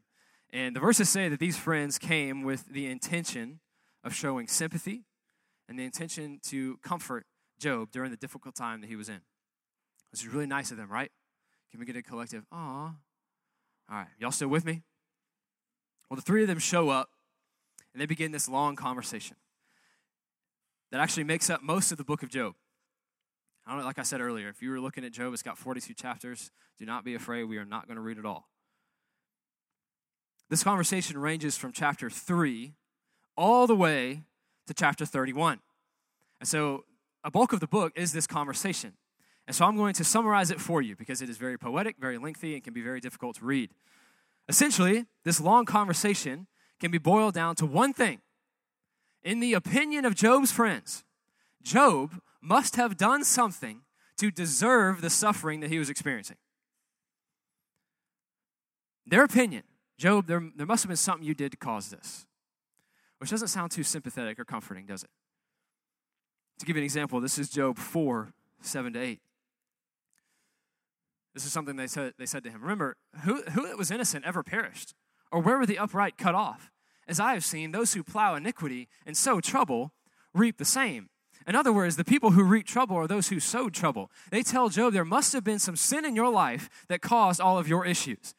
And 0.52 0.76
the 0.76 0.80
verses 0.80 1.08
say 1.08 1.30
that 1.30 1.40
these 1.40 1.56
friends 1.56 1.98
came 1.98 2.42
with 2.42 2.66
the 2.66 2.86
intention 2.86 3.60
of 4.04 4.14
showing 4.14 4.48
sympathy 4.48 5.04
and 5.66 5.78
the 5.78 5.84
intention 5.84 6.40
to 6.48 6.76
comfort 6.82 7.24
Job 7.58 7.90
during 7.90 8.10
the 8.10 8.18
difficult 8.18 8.54
time 8.54 8.82
that 8.82 8.88
he 8.88 8.96
was 8.96 9.08
in. 9.08 9.22
This 10.12 10.20
is 10.20 10.28
really 10.28 10.46
nice 10.46 10.70
of 10.70 10.76
them, 10.76 10.92
right? 10.92 11.10
Can 11.74 11.80
we 11.80 11.86
get 11.86 11.96
a 11.96 12.02
collective, 12.02 12.44
aw? 12.52 12.84
All 12.84 12.94
right, 13.90 14.06
y'all 14.20 14.30
still 14.30 14.46
with 14.46 14.64
me? 14.64 14.84
Well, 16.08 16.14
the 16.14 16.22
three 16.22 16.42
of 16.42 16.46
them 16.46 16.60
show 16.60 16.88
up 16.88 17.08
and 17.92 18.00
they 18.00 18.06
begin 18.06 18.30
this 18.30 18.48
long 18.48 18.76
conversation 18.76 19.36
that 20.92 21.00
actually 21.00 21.24
makes 21.24 21.50
up 21.50 21.64
most 21.64 21.90
of 21.90 21.98
the 21.98 22.04
book 22.04 22.22
of 22.22 22.28
Job. 22.28 22.54
I 23.66 23.72
don't 23.72 23.80
know, 23.80 23.86
like 23.86 23.98
I 23.98 24.04
said 24.04 24.20
earlier, 24.20 24.48
if 24.48 24.62
you 24.62 24.70
were 24.70 24.78
looking 24.78 25.04
at 25.04 25.10
Job, 25.10 25.32
it's 25.32 25.42
got 25.42 25.58
42 25.58 25.94
chapters. 25.94 26.52
Do 26.78 26.86
not 26.86 27.04
be 27.04 27.16
afraid, 27.16 27.42
we 27.42 27.58
are 27.58 27.64
not 27.64 27.88
going 27.88 27.96
to 27.96 28.02
read 28.02 28.18
it 28.18 28.24
all. 28.24 28.46
This 30.48 30.62
conversation 30.62 31.18
ranges 31.18 31.56
from 31.56 31.72
chapter 31.72 32.08
3 32.08 32.74
all 33.36 33.66
the 33.66 33.74
way 33.74 34.22
to 34.68 34.74
chapter 34.74 35.04
31. 35.04 35.58
And 36.38 36.48
so 36.48 36.84
a 37.24 37.32
bulk 37.32 37.52
of 37.52 37.58
the 37.58 37.66
book 37.66 37.94
is 37.96 38.12
this 38.12 38.28
conversation. 38.28 38.92
And 39.46 39.54
so 39.54 39.66
I'm 39.66 39.76
going 39.76 39.94
to 39.94 40.04
summarize 40.04 40.50
it 40.50 40.60
for 40.60 40.80
you 40.80 40.96
because 40.96 41.20
it 41.20 41.28
is 41.28 41.36
very 41.36 41.58
poetic, 41.58 41.96
very 41.98 42.18
lengthy, 42.18 42.54
and 42.54 42.64
can 42.64 42.72
be 42.72 42.80
very 42.80 43.00
difficult 43.00 43.36
to 43.36 43.44
read. 43.44 43.70
Essentially, 44.48 45.06
this 45.24 45.40
long 45.40 45.64
conversation 45.64 46.46
can 46.80 46.90
be 46.90 46.98
boiled 46.98 47.34
down 47.34 47.54
to 47.56 47.66
one 47.66 47.92
thing. 47.92 48.20
In 49.22 49.40
the 49.40 49.54
opinion 49.54 50.04
of 50.04 50.14
Job's 50.14 50.52
friends, 50.52 51.04
Job 51.62 52.20
must 52.40 52.76
have 52.76 52.96
done 52.96 53.24
something 53.24 53.82
to 54.18 54.30
deserve 54.30 55.00
the 55.00 55.10
suffering 55.10 55.60
that 55.60 55.70
he 55.70 55.78
was 55.78 55.90
experiencing. 55.90 56.36
Their 59.06 59.24
opinion, 59.24 59.64
Job, 59.98 60.26
there, 60.26 60.42
there 60.56 60.66
must 60.66 60.82
have 60.84 60.88
been 60.88 60.96
something 60.96 61.26
you 61.26 61.34
did 61.34 61.52
to 61.52 61.56
cause 61.56 61.90
this, 61.90 62.26
which 63.18 63.30
doesn't 63.30 63.48
sound 63.48 63.70
too 63.70 63.82
sympathetic 63.82 64.38
or 64.38 64.44
comforting, 64.44 64.86
does 64.86 65.02
it? 65.02 65.10
To 66.60 66.66
give 66.66 66.76
you 66.76 66.80
an 66.80 66.84
example, 66.84 67.20
this 67.20 67.38
is 67.38 67.48
Job 67.48 67.78
4 67.78 68.32
7 68.60 68.92
to 68.94 69.00
8. 69.00 69.20
This 71.34 71.44
is 71.44 71.52
something 71.52 71.76
they 71.76 71.88
said, 71.88 72.14
they 72.16 72.26
said 72.26 72.44
to 72.44 72.50
him. 72.50 72.62
Remember, 72.62 72.96
who, 73.24 73.42
who 73.42 73.66
that 73.66 73.76
was 73.76 73.90
innocent 73.90 74.24
ever 74.24 74.42
perished? 74.42 74.94
Or 75.32 75.40
where 75.40 75.58
were 75.58 75.66
the 75.66 75.78
upright 75.78 76.16
cut 76.16 76.34
off? 76.34 76.70
As 77.08 77.18
I 77.18 77.34
have 77.34 77.44
seen, 77.44 77.72
those 77.72 77.94
who 77.94 78.02
plow 78.04 78.36
iniquity 78.36 78.88
and 79.04 79.16
sow 79.16 79.40
trouble 79.40 79.92
reap 80.32 80.58
the 80.58 80.64
same. 80.64 81.10
In 81.46 81.54
other 81.54 81.72
words, 81.72 81.96
the 81.96 82.04
people 82.04 82.30
who 82.30 82.42
reap 82.42 82.66
trouble 82.66 82.96
are 82.96 83.06
those 83.06 83.28
who 83.28 83.40
sowed 83.40 83.74
trouble. 83.74 84.10
They 84.30 84.42
tell 84.42 84.68
Job 84.68 84.92
there 84.92 85.04
must 85.04 85.32
have 85.32 85.44
been 85.44 85.58
some 85.58 85.76
sin 85.76 86.04
in 86.04 86.16
your 86.16 86.30
life 86.30 86.70
that 86.88 87.02
caused 87.02 87.40
all 87.40 87.58
of 87.58 87.68
your 87.68 87.84
issues. 87.84 88.34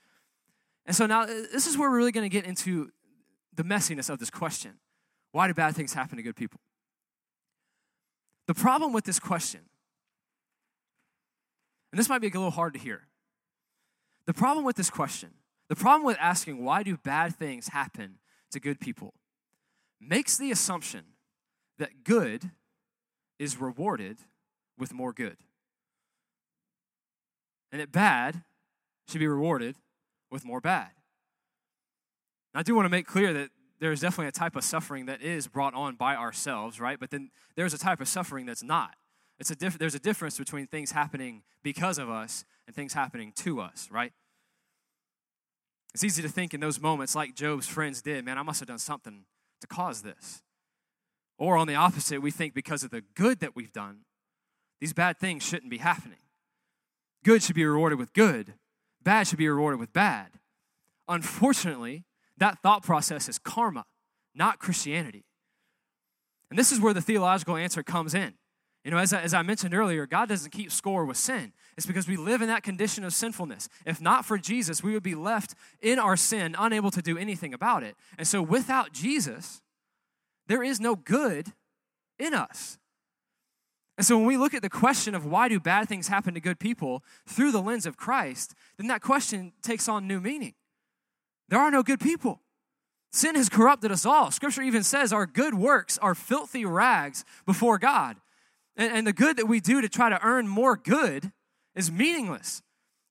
And 0.85 0.95
so 0.95 1.05
now, 1.05 1.23
uh, 1.23 1.27
this 1.27 1.67
is 1.67 1.77
where 1.77 1.89
we're 1.89 1.97
really 1.97 2.11
going 2.11 2.27
to 2.27 2.33
get 2.33 2.45
into 2.45 2.91
the 3.53 3.63
messiness 3.63 4.09
of 4.09 4.19
this 4.19 4.29
question 4.29 4.79
Why 5.31 5.47
do 5.47 5.53
bad 5.53 5.75
things 5.75 5.93
happen 5.93 6.17
to 6.17 6.23
good 6.23 6.35
people? 6.35 6.59
The 8.47 8.53
problem 8.53 8.93
with 8.93 9.05
this 9.05 9.19
question 9.19 9.61
and 11.95 11.99
this 12.01 12.09
might 12.09 12.19
be 12.19 12.27
a 12.27 12.31
little 12.31 12.51
hard 12.51 12.73
to 12.73 12.79
hear. 12.79 13.03
The 14.25 14.33
problem 14.33 14.65
with 14.65 14.75
this 14.75 14.89
question, 14.89 15.29
the 15.69 15.77
problem 15.77 16.05
with 16.05 16.17
asking 16.19 16.61
why 16.61 16.83
do 16.83 16.97
bad 16.97 17.37
things 17.37 17.69
happen 17.69 18.15
to 18.51 18.59
good 18.59 18.81
people, 18.81 19.13
makes 20.01 20.37
the 20.37 20.51
assumption 20.51 21.05
that 21.79 22.03
good 22.03 22.51
is 23.39 23.61
rewarded 23.61 24.17
with 24.77 24.93
more 24.93 25.13
good. 25.13 25.37
And 27.71 27.79
that 27.79 27.93
bad 27.93 28.43
should 29.07 29.19
be 29.19 29.27
rewarded 29.27 29.77
with 30.29 30.43
more 30.43 30.59
bad. 30.59 30.89
I 32.53 32.63
do 32.63 32.75
want 32.75 32.87
to 32.87 32.89
make 32.89 33.07
clear 33.07 33.31
that 33.31 33.51
there's 33.79 34.01
definitely 34.01 34.27
a 34.27 34.33
type 34.33 34.57
of 34.57 34.65
suffering 34.65 35.05
that 35.05 35.21
is 35.21 35.47
brought 35.47 35.73
on 35.73 35.95
by 35.95 36.17
ourselves, 36.17 36.77
right? 36.77 36.99
But 36.99 37.11
then 37.11 37.29
there's 37.55 37.73
a 37.73 37.77
type 37.77 38.01
of 38.01 38.09
suffering 38.09 38.45
that's 38.45 38.63
not. 38.63 38.95
It's 39.39 39.51
a 39.51 39.55
diff- 39.55 39.77
there's 39.77 39.95
a 39.95 39.99
difference 39.99 40.37
between 40.37 40.67
things 40.67 40.91
happening 40.91 41.43
because 41.63 41.97
of 41.97 42.09
us 42.09 42.45
and 42.67 42.75
things 42.75 42.93
happening 42.93 43.33
to 43.37 43.59
us, 43.59 43.89
right? 43.91 44.13
It's 45.93 46.03
easy 46.03 46.21
to 46.21 46.29
think 46.29 46.53
in 46.53 46.59
those 46.59 46.79
moments, 46.79 47.15
like 47.15 47.35
Job's 47.35 47.67
friends 47.67 48.01
did, 48.01 48.25
man, 48.25 48.37
I 48.37 48.43
must 48.43 48.59
have 48.59 48.67
done 48.67 48.79
something 48.79 49.25
to 49.61 49.67
cause 49.67 50.01
this. 50.01 50.41
Or 51.37 51.57
on 51.57 51.67
the 51.67 51.75
opposite, 51.75 52.21
we 52.21 52.31
think 52.31 52.53
because 52.53 52.83
of 52.83 52.91
the 52.91 53.01
good 53.15 53.39
that 53.39 53.55
we've 53.55 53.71
done, 53.71 53.99
these 54.79 54.93
bad 54.93 55.19
things 55.19 55.43
shouldn't 55.43 55.69
be 55.69 55.77
happening. 55.77 56.17
Good 57.23 57.43
should 57.43 57.55
be 57.55 57.65
rewarded 57.65 57.97
with 57.97 58.13
good, 58.13 58.53
bad 59.01 59.27
should 59.27 59.37
be 59.37 59.49
rewarded 59.49 59.79
with 59.79 59.93
bad. 59.93 60.31
Unfortunately, 61.07 62.03
that 62.37 62.59
thought 62.61 62.83
process 62.83 63.29
is 63.29 63.39
karma, 63.39 63.85
not 64.33 64.59
Christianity. 64.59 65.25
And 66.49 66.59
this 66.59 66.71
is 66.71 66.79
where 66.79 66.93
the 66.93 67.01
theological 67.01 67.55
answer 67.55 67.83
comes 67.83 68.13
in. 68.13 68.33
You 68.85 68.91
know, 68.91 68.97
as 68.97 69.13
I, 69.13 69.21
as 69.21 69.33
I 69.33 69.41
mentioned 69.41 69.73
earlier, 69.73 70.05
God 70.05 70.29
doesn't 70.29 70.51
keep 70.51 70.71
score 70.71 71.05
with 71.05 71.17
sin. 71.17 71.53
It's 71.75 71.87
because 71.87 72.07
we 72.07 72.17
live 72.17 72.43
in 72.43 72.47
that 72.49 72.61
condition 72.61 73.03
of 73.03 73.13
sinfulness. 73.13 73.67
If 73.83 73.99
not 73.99 74.25
for 74.25 74.37
Jesus, 74.37 74.83
we 74.83 74.93
would 74.93 75.01
be 75.01 75.15
left 75.15 75.55
in 75.81 75.97
our 75.97 76.15
sin, 76.15 76.55
unable 76.57 76.91
to 76.91 77.01
do 77.01 77.17
anything 77.17 77.51
about 77.51 77.81
it. 77.81 77.95
And 78.19 78.27
so, 78.27 78.43
without 78.43 78.93
Jesus, 78.93 79.59
there 80.47 80.61
is 80.61 80.79
no 80.79 80.95
good 80.95 81.51
in 82.19 82.35
us. 82.35 82.77
And 83.97 84.05
so, 84.05 84.17
when 84.17 84.27
we 84.27 84.37
look 84.37 84.53
at 84.53 84.61
the 84.61 84.69
question 84.69 85.15
of 85.15 85.25
why 85.25 85.49
do 85.49 85.59
bad 85.59 85.89
things 85.89 86.07
happen 86.07 86.35
to 86.35 86.39
good 86.39 86.59
people 86.59 87.03
through 87.27 87.51
the 87.51 87.61
lens 87.61 87.87
of 87.87 87.97
Christ, 87.97 88.53
then 88.77 88.85
that 88.87 89.01
question 89.01 89.53
takes 89.63 89.89
on 89.89 90.07
new 90.07 90.21
meaning. 90.21 90.53
There 91.49 91.59
are 91.59 91.71
no 91.71 91.81
good 91.81 91.99
people. 91.99 92.39
Sin 93.11 93.33
has 93.33 93.49
corrupted 93.49 93.91
us 93.91 94.05
all. 94.05 94.29
Scripture 94.29 94.61
even 94.61 94.83
says 94.83 95.11
our 95.11 95.25
good 95.25 95.55
works 95.55 95.97
are 95.97 96.13
filthy 96.13 96.65
rags 96.65 97.25
before 97.47 97.79
God. 97.79 98.17
And, 98.77 98.91
and 98.91 99.07
the 99.07 99.13
good 99.13 99.37
that 99.37 99.47
we 99.47 99.59
do 99.59 99.81
to 99.81 99.89
try 99.89 100.09
to 100.09 100.19
earn 100.23 100.47
more 100.47 100.75
good 100.75 101.31
is 101.75 101.91
meaningless. 101.91 102.61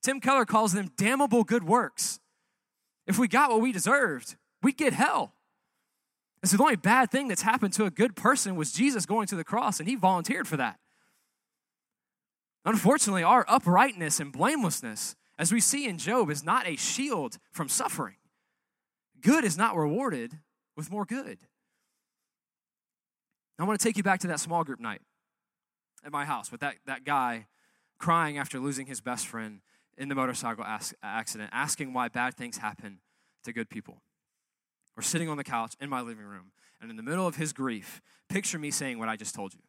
Tim 0.03 0.21
Keller 0.21 0.45
calls 0.45 0.73
them 0.73 0.91
damnable 0.97 1.45
good 1.45 1.65
works. 1.65 2.21
If 3.07 3.19
we 3.19 3.29
got 3.29 3.51
what 3.51 3.61
we 3.61 3.73
deserved, 3.73 4.37
we'd 4.63 4.77
get 4.77 4.93
hell. 4.93 5.35
And 6.43 6.51
so 6.51 6.57
the 6.57 6.63
only 6.63 6.77
bad 6.77 7.11
thing 7.11 7.29
that's 7.29 7.43
happened 7.43 7.73
to 7.75 7.87
a 7.87 7.91
good 7.91 8.17
person 8.17 8.57
was 8.57 8.73
Jesus 8.73 9.07
going 9.07 9.27
to 9.29 9.37
the 9.37 9.45
cross, 9.45 9.81
and 9.81 9.89
he 9.89 9.95
volunteered 9.95 10.47
for 10.47 10.59
that. 10.59 10.79
Unfortunately, 12.67 13.23
our 13.23 13.45
uprightness 13.49 14.21
and 14.21 14.33
blamelessness, 14.33 15.17
as 15.39 15.53
we 15.53 15.61
see 15.61 15.87
in 15.87 15.99
Job, 15.99 16.31
is 16.31 16.45
not 16.45 16.67
a 16.67 16.77
shield 16.77 17.39
from 17.51 17.69
suffering. 17.69 18.17
Good 19.21 19.45
is 19.45 19.57
not 19.57 19.77
rewarded 19.77 20.39
with 20.77 20.91
more 20.91 21.05
good. 21.05 21.39
I 23.59 23.65
want 23.65 23.79
to 23.79 23.85
take 23.85 23.97
you 23.97 24.03
back 24.03 24.21
to 24.21 24.27
that 24.29 24.41
small 24.41 24.65
group 24.65 24.81
night 24.81 25.01
at 26.05 26.13
my 26.13 26.25
house 26.25 26.53
with 26.53 26.61
that, 26.61 26.77
that 26.87 27.05
guy 27.05 27.47
crying 27.99 28.39
after 28.39 28.59
losing 28.59 28.87
his 28.87 29.01
best 29.01 29.27
friend 29.27 29.61
in 29.97 30.09
the 30.09 30.15
motorcycle 30.15 30.65
accident, 31.03 31.51
asking 31.53 31.93
why 31.93 32.09
bad 32.09 32.35
things 32.35 32.59
happen 32.59 32.99
to 33.45 33.53
good 33.53 33.71
people. 33.71 34.03
We're 34.97 35.03
sitting 35.03 35.29
on 35.29 35.37
the 35.37 35.45
couch 35.45 35.75
in 35.81 35.89
my 35.89 36.01
living 36.01 36.25
room, 36.25 36.53
and 36.81 36.91
in 36.91 36.97
the 36.97 37.03
middle 37.03 37.27
of 37.27 37.37
his 37.37 37.53
grief, 37.53 38.01
picture 38.29 38.59
me 38.59 38.71
saying 38.71 38.99
what 38.99 39.09
I 39.09 39.17
just 39.17 39.35
told 39.35 39.55
you. 39.55 39.61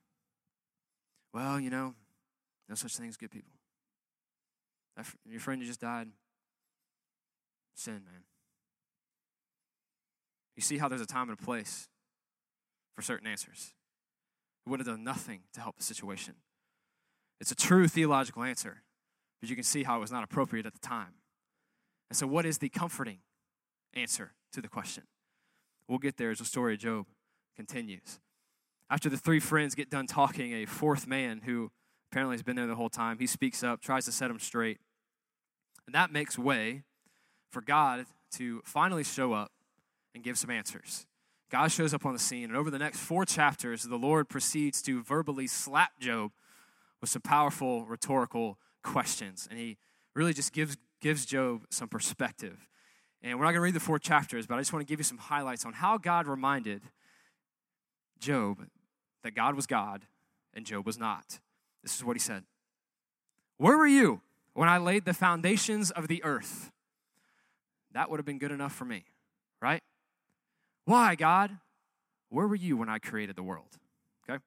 Well, 1.34 1.60
you 1.60 1.70
know, 1.70 1.94
no 2.68 2.76
such 2.76 2.96
thing 2.96 3.10
as 3.10 3.18
good 3.18 3.32
people. 3.32 3.54
That, 4.98 5.06
your 5.26 5.40
friend 5.40 5.62
who 5.62 5.68
just 5.68 5.82
died, 5.82 6.08
sin, 7.76 8.02
man. 8.06 8.24
You 10.56 10.62
see 10.62 10.78
how 10.78 10.88
there's 10.88 11.02
a 11.02 11.06
time 11.06 11.30
and 11.30 11.38
a 11.38 11.44
place 11.44 11.90
for 12.96 13.02
certain 13.02 13.28
answers 13.28 13.74
would 14.68 14.80
have 14.80 14.88
done 14.88 15.04
nothing 15.04 15.42
to 15.54 15.62
help 15.62 15.78
the 15.78 15.84
situation. 15.84 16.36
It's 17.40 17.52
a 17.52 17.56
true 17.56 17.88
theological 17.88 18.44
answer, 18.44 18.84
but 19.40 19.50
you 19.50 19.56
can 19.56 19.64
see 19.64 19.84
how 19.84 19.98
it 19.98 20.00
was 20.00 20.12
not 20.12 20.24
appropriate 20.24 20.66
at 20.66 20.74
the 20.74 20.80
time. 20.80 21.16
And 22.10 22.18
so, 22.18 22.28
what 22.28 22.46
is 22.46 22.60
the 22.60 22.70
comforting 22.70 23.20
answer 23.94 24.34
to 24.54 24.62
the 24.62 24.68
question? 24.68 25.04
We'll 25.88 26.00
get 26.00 26.18
there 26.18 26.32
as 26.32 26.40
the 26.40 26.46
story 26.46 26.74
of 26.74 26.80
Job 26.80 27.06
continues. 27.56 28.20
After 28.90 29.10
the 29.10 29.18
three 29.18 29.40
friends 29.40 29.76
get 29.76 29.90
done 29.90 30.08
talking, 30.08 30.54
a 30.54 30.66
fourth 30.66 31.08
man 31.08 31.42
who 31.46 31.72
apparently 32.12 32.36
has 32.36 32.44
been 32.44 32.56
there 32.56 32.68
the 32.68 32.76
whole 32.76 32.90
time, 32.90 33.18
he 33.20 33.28
speaks 33.28 33.64
up, 33.64 33.82
tries 33.82 34.06
to 34.06 34.12
set 34.12 34.28
them 34.28 34.40
straight. 34.40 34.80
And 35.86 35.94
that 35.96 36.12
makes 36.12 36.38
way 36.38 36.84
for 37.52 37.62
God 37.62 38.06
to 38.34 38.62
finally 38.64 39.04
show 39.04 39.34
up 39.34 39.52
and 40.14 40.24
give 40.24 40.38
some 40.38 40.50
answers. 40.50 41.06
God 41.52 41.72
shows 41.72 41.94
up 41.94 42.06
on 42.06 42.14
the 42.14 42.20
scene, 42.20 42.46
and 42.46 42.56
over 42.56 42.72
the 42.72 42.80
next 42.80 43.00
four 43.00 43.26
chapters, 43.26 43.84
the 43.84 43.98
Lord 43.98 44.30
proceeds 44.30 44.82
to 44.84 45.04
verbally 45.04 45.48
slap 45.48 46.00
Job 46.00 46.32
with 47.02 47.10
some 47.10 47.22
powerful 47.22 47.86
rhetorical 47.86 48.58
questions. 48.84 49.48
And 49.50 49.60
he 49.60 49.78
really 50.16 50.34
just 50.34 50.54
gives, 50.54 50.78
gives 51.02 51.26
Job 51.26 51.66
some 51.70 51.88
perspective. 51.88 52.68
And 53.22 53.38
we're 53.38 53.46
not 53.46 53.52
going 53.52 53.62
to 53.62 53.62
read 53.62 53.74
the 53.76 53.80
four 53.80 54.00
chapters, 54.00 54.48
but 54.48 54.56
I 54.56 54.62
just 54.62 54.74
want 54.74 54.86
to 54.86 54.92
give 54.92 55.00
you 55.00 55.04
some 55.04 55.18
highlights 55.18 55.66
on 55.66 55.74
how 55.74 55.98
God 55.98 56.28
reminded 56.28 56.82
Job 58.20 58.68
that 59.24 59.36
God 59.36 59.56
was 59.56 59.68
God 59.68 60.06
and 60.54 60.66
Job 60.66 60.86
was 60.86 60.98
not. 60.98 61.40
This 61.84 61.96
is 61.96 62.04
what 62.04 62.16
he 62.16 62.20
said 62.20 62.44
Where 63.58 63.78
were 63.78 63.88
you 63.88 64.22
when 64.54 64.70
I 64.70 64.78
laid 64.78 65.06
the 65.06 65.14
foundations 65.14 65.92
of 65.92 66.08
the 66.08 66.24
earth? 66.24 66.72
That 67.94 68.10
would 68.10 68.20
have 68.20 68.26
been 68.26 68.40
good 68.40 68.52
enough 68.52 68.74
for 68.74 68.86
me, 68.86 69.06
right? 69.62 69.82
Why, 70.86 71.16
God? 71.16 71.58
Where 72.30 72.48
were 72.48 72.56
you 72.56 72.78
when 72.78 72.90
I 72.90 73.00
created 73.00 73.36
the 73.36 73.44
world? 73.44 73.78
Okay? 74.28 74.42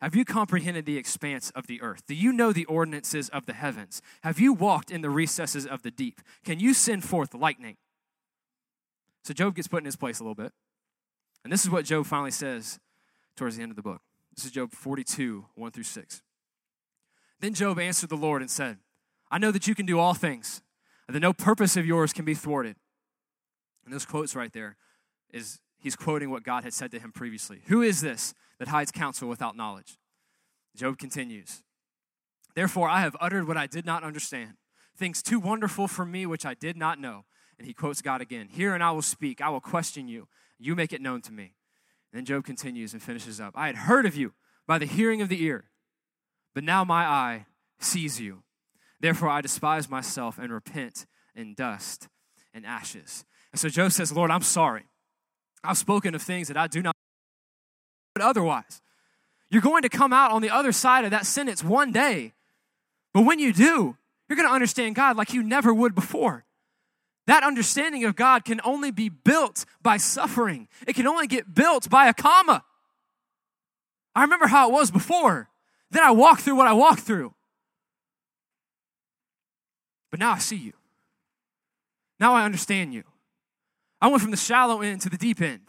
Have 0.00 0.14
you 0.14 0.24
comprehended 0.24 0.86
the 0.86 0.96
expanse 0.96 1.50
of 1.50 1.66
the 1.66 1.82
earth? 1.82 2.02
Do 2.06 2.14
you 2.14 2.32
know 2.32 2.52
the 2.52 2.64
ordinances 2.66 3.28
of 3.28 3.46
the 3.46 3.52
heavens? 3.52 4.00
Have 4.22 4.38
you 4.38 4.52
walked 4.52 4.90
in 4.90 5.00
the 5.02 5.10
recesses 5.10 5.66
of 5.66 5.82
the 5.82 5.90
deep? 5.90 6.20
Can 6.44 6.60
you 6.60 6.74
send 6.74 7.04
forth 7.04 7.34
lightning? 7.34 7.76
So 9.24 9.32
Job 9.32 9.54
gets 9.54 9.68
put 9.68 9.78
in 9.78 9.86
his 9.86 9.96
place 9.96 10.20
a 10.20 10.22
little 10.22 10.34
bit. 10.34 10.52
And 11.42 11.52
this 11.52 11.64
is 11.64 11.70
what 11.70 11.84
Job 11.84 12.06
finally 12.06 12.30
says 12.30 12.78
towards 13.36 13.56
the 13.56 13.62
end 13.62 13.72
of 13.72 13.76
the 13.76 13.82
book. 13.82 14.00
This 14.34 14.44
is 14.44 14.50
Job 14.50 14.72
42, 14.72 15.46
1 15.54 15.70
through 15.70 15.84
6. 15.84 16.22
Then 17.40 17.54
Job 17.54 17.78
answered 17.78 18.10
the 18.10 18.16
Lord 18.16 18.42
and 18.42 18.50
said, 18.50 18.78
I 19.30 19.38
know 19.38 19.50
that 19.50 19.66
you 19.66 19.74
can 19.74 19.86
do 19.86 19.98
all 19.98 20.14
things, 20.14 20.62
and 21.06 21.14
that 21.14 21.20
no 21.20 21.32
purpose 21.32 21.76
of 21.76 21.86
yours 21.86 22.12
can 22.12 22.24
be 22.24 22.34
thwarted. 22.34 22.76
And 23.84 23.92
those 23.92 24.06
quotes 24.06 24.34
right 24.34 24.52
there 24.52 24.76
is 25.32 25.60
he's 25.84 25.94
quoting 25.94 26.30
what 26.30 26.42
God 26.42 26.64
had 26.64 26.72
said 26.72 26.90
to 26.92 26.98
him 26.98 27.12
previously. 27.12 27.60
Who 27.66 27.82
is 27.82 28.00
this 28.00 28.34
that 28.58 28.68
hides 28.68 28.90
counsel 28.90 29.28
without 29.28 29.56
knowledge? 29.56 29.98
Job 30.74 30.98
continues. 30.98 31.62
Therefore, 32.56 32.88
I 32.88 33.02
have 33.02 33.16
uttered 33.20 33.46
what 33.46 33.58
I 33.58 33.66
did 33.66 33.84
not 33.84 34.02
understand, 34.02 34.54
things 34.96 35.22
too 35.22 35.38
wonderful 35.38 35.86
for 35.86 36.06
me 36.06 36.24
which 36.24 36.46
I 36.46 36.54
did 36.54 36.76
not 36.76 36.98
know. 36.98 37.26
And 37.58 37.68
he 37.68 37.74
quotes 37.74 38.02
God 38.02 38.20
again 38.20 38.48
Hear 38.48 38.74
and 38.74 38.82
I 38.82 38.90
will 38.92 39.02
speak, 39.02 39.40
I 39.40 39.50
will 39.50 39.60
question 39.60 40.08
you, 40.08 40.26
you 40.58 40.74
make 40.74 40.92
it 40.92 41.02
known 41.02 41.20
to 41.22 41.32
me. 41.32 41.54
And 42.12 42.18
then 42.18 42.24
Job 42.24 42.44
continues 42.44 42.94
and 42.94 43.02
finishes 43.02 43.38
up 43.38 43.52
I 43.54 43.66
had 43.66 43.76
heard 43.76 44.06
of 44.06 44.16
you 44.16 44.32
by 44.66 44.78
the 44.78 44.86
hearing 44.86 45.20
of 45.20 45.28
the 45.28 45.44
ear, 45.44 45.66
but 46.54 46.64
now 46.64 46.82
my 46.82 47.04
eye 47.04 47.46
sees 47.78 48.20
you. 48.20 48.42
Therefore, 49.00 49.28
I 49.28 49.42
despise 49.42 49.90
myself 49.90 50.38
and 50.38 50.50
repent 50.50 51.04
in 51.34 51.52
dust 51.54 52.08
and 52.54 52.64
ashes. 52.64 53.26
And 53.52 53.60
so 53.60 53.68
Job 53.68 53.92
says, 53.92 54.10
Lord, 54.10 54.30
I'm 54.30 54.42
sorry. 54.42 54.84
I've 55.64 55.78
spoken 55.78 56.14
of 56.14 56.22
things 56.22 56.48
that 56.48 56.56
I 56.56 56.66
do 56.66 56.82
not, 56.82 56.94
but 58.14 58.22
otherwise. 58.22 58.82
You're 59.50 59.62
going 59.62 59.82
to 59.82 59.88
come 59.88 60.12
out 60.12 60.30
on 60.30 60.42
the 60.42 60.50
other 60.50 60.72
side 60.72 61.04
of 61.04 61.10
that 61.12 61.26
sentence 61.26 61.62
one 61.62 61.92
day. 61.92 62.32
But 63.12 63.22
when 63.22 63.38
you 63.38 63.52
do, 63.52 63.96
you're 64.28 64.36
going 64.36 64.48
to 64.48 64.54
understand 64.54 64.94
God 64.94 65.16
like 65.16 65.32
you 65.32 65.42
never 65.42 65.72
would 65.72 65.94
before. 65.94 66.44
That 67.26 67.42
understanding 67.42 68.04
of 68.04 68.16
God 68.16 68.44
can 68.44 68.60
only 68.64 68.90
be 68.90 69.08
built 69.08 69.64
by 69.82 69.96
suffering, 69.96 70.68
it 70.86 70.94
can 70.94 71.06
only 71.06 71.26
get 71.26 71.54
built 71.54 71.88
by 71.88 72.08
a 72.08 72.14
comma. 72.14 72.64
I 74.14 74.22
remember 74.22 74.46
how 74.46 74.68
it 74.68 74.72
was 74.72 74.90
before. 74.90 75.48
Then 75.90 76.02
I 76.02 76.10
walked 76.10 76.42
through 76.42 76.56
what 76.56 76.66
I 76.66 76.72
walked 76.72 77.00
through. 77.00 77.34
But 80.10 80.20
now 80.20 80.32
I 80.32 80.38
see 80.38 80.56
you. 80.56 80.72
Now 82.20 82.34
I 82.34 82.44
understand 82.44 82.94
you. 82.94 83.04
I 84.04 84.08
went 84.08 84.20
from 84.20 84.32
the 84.32 84.36
shallow 84.36 84.82
end 84.82 85.00
to 85.00 85.08
the 85.08 85.16
deep 85.16 85.40
end. 85.40 85.62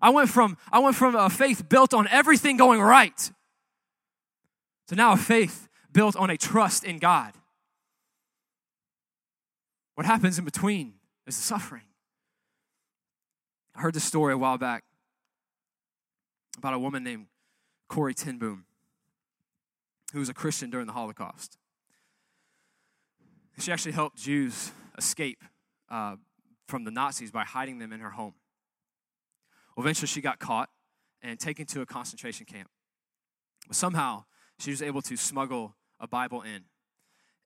I 0.00 0.10
went 0.10 0.28
from, 0.28 0.56
I 0.70 0.78
went 0.78 0.94
from 0.94 1.16
a 1.16 1.28
faith 1.28 1.68
built 1.68 1.92
on 1.92 2.06
everything 2.06 2.56
going 2.56 2.80
right 2.80 3.32
to 4.86 4.94
now 4.94 5.10
a 5.10 5.16
faith 5.16 5.68
built 5.92 6.14
on 6.14 6.30
a 6.30 6.36
trust 6.36 6.84
in 6.84 7.00
God. 7.00 7.32
What 9.96 10.06
happens 10.06 10.38
in 10.38 10.44
between 10.44 10.94
is 11.26 11.36
the 11.36 11.42
suffering. 11.42 11.82
I 13.74 13.80
heard 13.80 13.94
this 13.94 14.04
story 14.04 14.34
a 14.34 14.38
while 14.38 14.56
back 14.56 14.84
about 16.58 16.74
a 16.74 16.78
woman 16.78 17.02
named 17.02 17.26
Corrie 17.88 18.14
ten 18.14 18.38
Boom, 18.38 18.66
who 20.12 20.20
was 20.20 20.28
a 20.28 20.34
Christian 20.34 20.70
during 20.70 20.86
the 20.86 20.92
Holocaust. 20.92 21.58
She 23.58 23.72
actually 23.72 23.92
helped 23.92 24.16
Jews 24.16 24.70
escape 24.96 25.42
uh, 25.90 26.14
from 26.70 26.84
the 26.84 26.90
Nazis 26.90 27.30
by 27.30 27.44
hiding 27.44 27.78
them 27.78 27.92
in 27.92 28.00
her 28.00 28.10
home. 28.10 28.34
Well, 29.76 29.84
eventually, 29.84 30.08
she 30.08 30.20
got 30.20 30.38
caught 30.38 30.70
and 31.22 31.38
taken 31.38 31.66
to 31.66 31.82
a 31.82 31.86
concentration 31.86 32.46
camp. 32.46 32.70
But 33.66 33.76
somehow, 33.76 34.24
she 34.58 34.70
was 34.70 34.80
able 34.80 35.02
to 35.02 35.16
smuggle 35.16 35.76
a 35.98 36.08
Bible 36.08 36.42
in. 36.42 36.64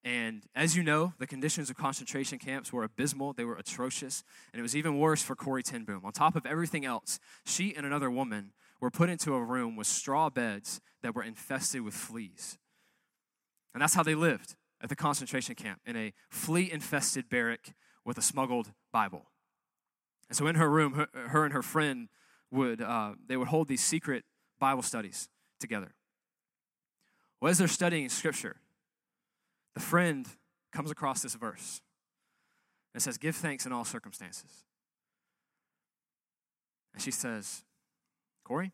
And 0.04 0.42
as 0.54 0.76
you 0.76 0.82
know, 0.82 1.14
the 1.18 1.26
conditions 1.26 1.70
of 1.70 1.76
concentration 1.76 2.38
camps 2.38 2.72
were 2.72 2.84
abysmal, 2.84 3.32
they 3.32 3.44
were 3.44 3.56
atrocious, 3.56 4.22
and 4.52 4.60
it 4.60 4.62
was 4.62 4.76
even 4.76 4.98
worse 4.98 5.22
for 5.22 5.34
Corrie 5.34 5.62
ten 5.62 5.84
Boom. 5.84 6.02
On 6.04 6.12
top 6.12 6.36
of 6.36 6.44
everything 6.44 6.84
else, 6.84 7.18
she 7.46 7.74
and 7.74 7.86
another 7.86 8.10
woman 8.10 8.52
were 8.80 8.90
put 8.90 9.08
into 9.08 9.34
a 9.34 9.42
room 9.42 9.76
with 9.76 9.86
straw 9.86 10.28
beds 10.28 10.80
that 11.02 11.14
were 11.14 11.22
infested 11.22 11.80
with 11.80 11.94
fleas. 11.94 12.58
And 13.72 13.82
that's 13.82 13.94
how 13.94 14.02
they 14.02 14.14
lived 14.14 14.56
at 14.82 14.90
the 14.90 14.96
concentration 14.96 15.54
camp 15.54 15.80
in 15.86 15.96
a 15.96 16.12
flea 16.28 16.70
infested 16.70 17.30
barrack 17.30 17.74
with 18.04 18.18
a 18.18 18.22
smuggled 18.22 18.72
Bible. 18.92 19.26
And 20.28 20.36
so 20.36 20.46
in 20.46 20.56
her 20.56 20.68
room, 20.70 20.94
her, 20.94 21.08
her 21.28 21.44
and 21.44 21.52
her 21.52 21.62
friend 21.62 22.08
would 22.50 22.80
uh, 22.80 23.14
they 23.26 23.36
would 23.36 23.48
hold 23.48 23.68
these 23.68 23.82
secret 23.82 24.24
Bible 24.58 24.82
studies 24.82 25.28
together. 25.60 25.94
Well, 27.40 27.50
as 27.50 27.58
they're 27.58 27.68
studying 27.68 28.08
Scripture, 28.08 28.56
the 29.74 29.80
friend 29.80 30.26
comes 30.72 30.90
across 30.90 31.22
this 31.22 31.34
verse. 31.34 31.80
It 32.94 33.02
says, 33.02 33.18
"Give 33.18 33.34
thanks 33.34 33.66
in 33.66 33.72
all 33.72 33.84
circumstances." 33.84 34.64
And 36.94 37.02
she 37.02 37.10
says, 37.10 37.64
Corrie, 38.44 38.72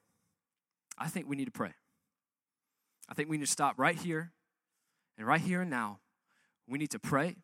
I 0.99 1.09
think 1.09 1.29
we 1.29 1.37
need 1.37 1.47
to 1.47 1.51
pray. 1.51 1.73
I 3.09 3.15
think 3.15 3.29
we 3.29 3.39
need 3.39 3.47
to 3.47 3.51
stop 3.51 3.79
right 3.79 3.97
here 3.97 4.33
and 5.17 5.27
right 5.27 5.41
here 5.41 5.63
and 5.63 5.71
now. 5.71 6.01
We 6.69 6.79
need 6.79 6.91
to 6.91 6.99
pray 6.99 7.37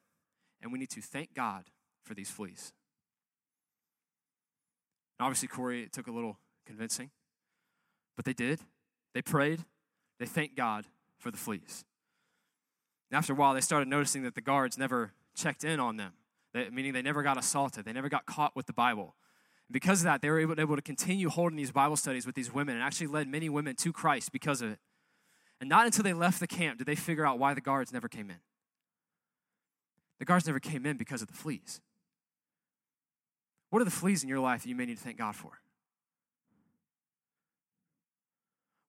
and 0.62 0.73
we 0.73 0.79
need 0.79 0.90
to 0.90 1.01
thank 1.01 1.35
God 1.35 1.64
for 2.03 2.14
these 2.14 2.31
fleas. 2.31 2.73
And 5.19 5.27
obviously, 5.27 5.49
Corrie, 5.49 5.83
it 5.83 5.92
took 5.92 6.07
a 6.07 6.12
little 6.12 6.38
convincing, 6.66 7.11
but 8.16 8.25
they 8.25 8.33
did. 8.33 8.61
They 9.14 9.23
prayed, 9.23 9.64
they 10.19 10.27
thanked 10.27 10.57
God 10.57 10.85
for 11.19 11.31
the 11.31 11.38
fleas. 11.38 11.85
And 13.11 13.16
after 13.16 13.33
a 13.33 13.37
while, 13.37 13.55
they 13.55 13.61
started 13.61 13.88
noticing 13.88 14.25
that 14.25 14.35
the 14.35 14.40
guards 14.40 14.77
never 14.77 15.12
checked 15.35 15.64
in 15.64 15.81
on 15.81 15.97
them, 15.97 16.12
they, 16.53 16.69
meaning 16.71 16.92
they 16.92 17.03
never 17.03 17.23
got 17.23 17.38
assaulted, 17.38 17.85
they 17.85 17.92
never 17.92 18.09
got 18.09 18.27
caught 18.27 18.55
with 18.55 18.66
the 18.66 18.73
Bible. 18.73 19.14
And 19.69 19.73
because 19.73 20.01
of 20.01 20.05
that, 20.05 20.23
they 20.23 20.31
were 20.31 20.38
able, 20.38 20.61
able 20.61 20.77
to 20.77 20.83
continue 20.83 21.29
holding 21.29 21.57
these 21.57 21.71
Bible 21.71 21.97
studies 21.97 22.27
with 22.27 22.35
these 22.35 22.53
women 22.53 22.75
and 22.75 22.85
actually 22.85 23.09
led 23.09 23.27
many 23.27 23.49
women 23.49 23.75
to 23.77 23.92
Christ 23.92 24.33
because 24.33 24.62
of 24.62 24.73
it. 24.73 24.79
And 25.61 25.71
not 25.71 25.87
until 25.87 26.03
they 26.03 26.12
left 26.12 26.40
the 26.40 26.47
camp 26.47 26.79
did 26.79 26.87
they 26.87 26.95
figure 26.95 27.27
out 27.27 27.38
why 27.38 27.55
the 27.55 27.61
guards 27.61 27.92
never 27.92 28.09
came 28.09 28.31
in. 28.31 28.37
The 30.18 30.24
guards 30.24 30.46
never 30.46 30.61
came 30.61 30.87
in 30.87 30.96
because 30.96 31.22
of 31.22 31.29
the 31.29 31.35
fleas. 31.35 31.81
What 33.70 33.83
are 33.83 33.85
the 33.85 33.90
fleas 33.90 34.22
in 34.22 34.29
your 34.29 34.40
life 34.40 34.62
that 34.62 34.68
you 34.68 34.76
may 34.76 34.87
need 34.87 34.96
to 34.96 35.02
thank 35.02 35.18
God 35.18 35.37
for? 35.37 35.61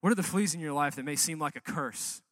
What 0.00 0.10
are 0.10 0.14
the 0.14 0.22
fleas 0.22 0.54
in 0.54 0.60
your 0.60 0.72
life 0.72 0.96
that 0.96 1.04
may 1.04 1.16
seem 1.16 1.38
like 1.38 1.56
a 1.56 1.60
curse, 1.60 2.22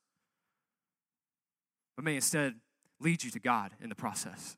but 1.96 2.04
may 2.04 2.14
instead 2.14 2.54
lead 3.00 3.24
you 3.24 3.30
to 3.30 3.40
God 3.40 3.72
in 3.80 3.88
the 3.88 3.94
process? 3.94 4.56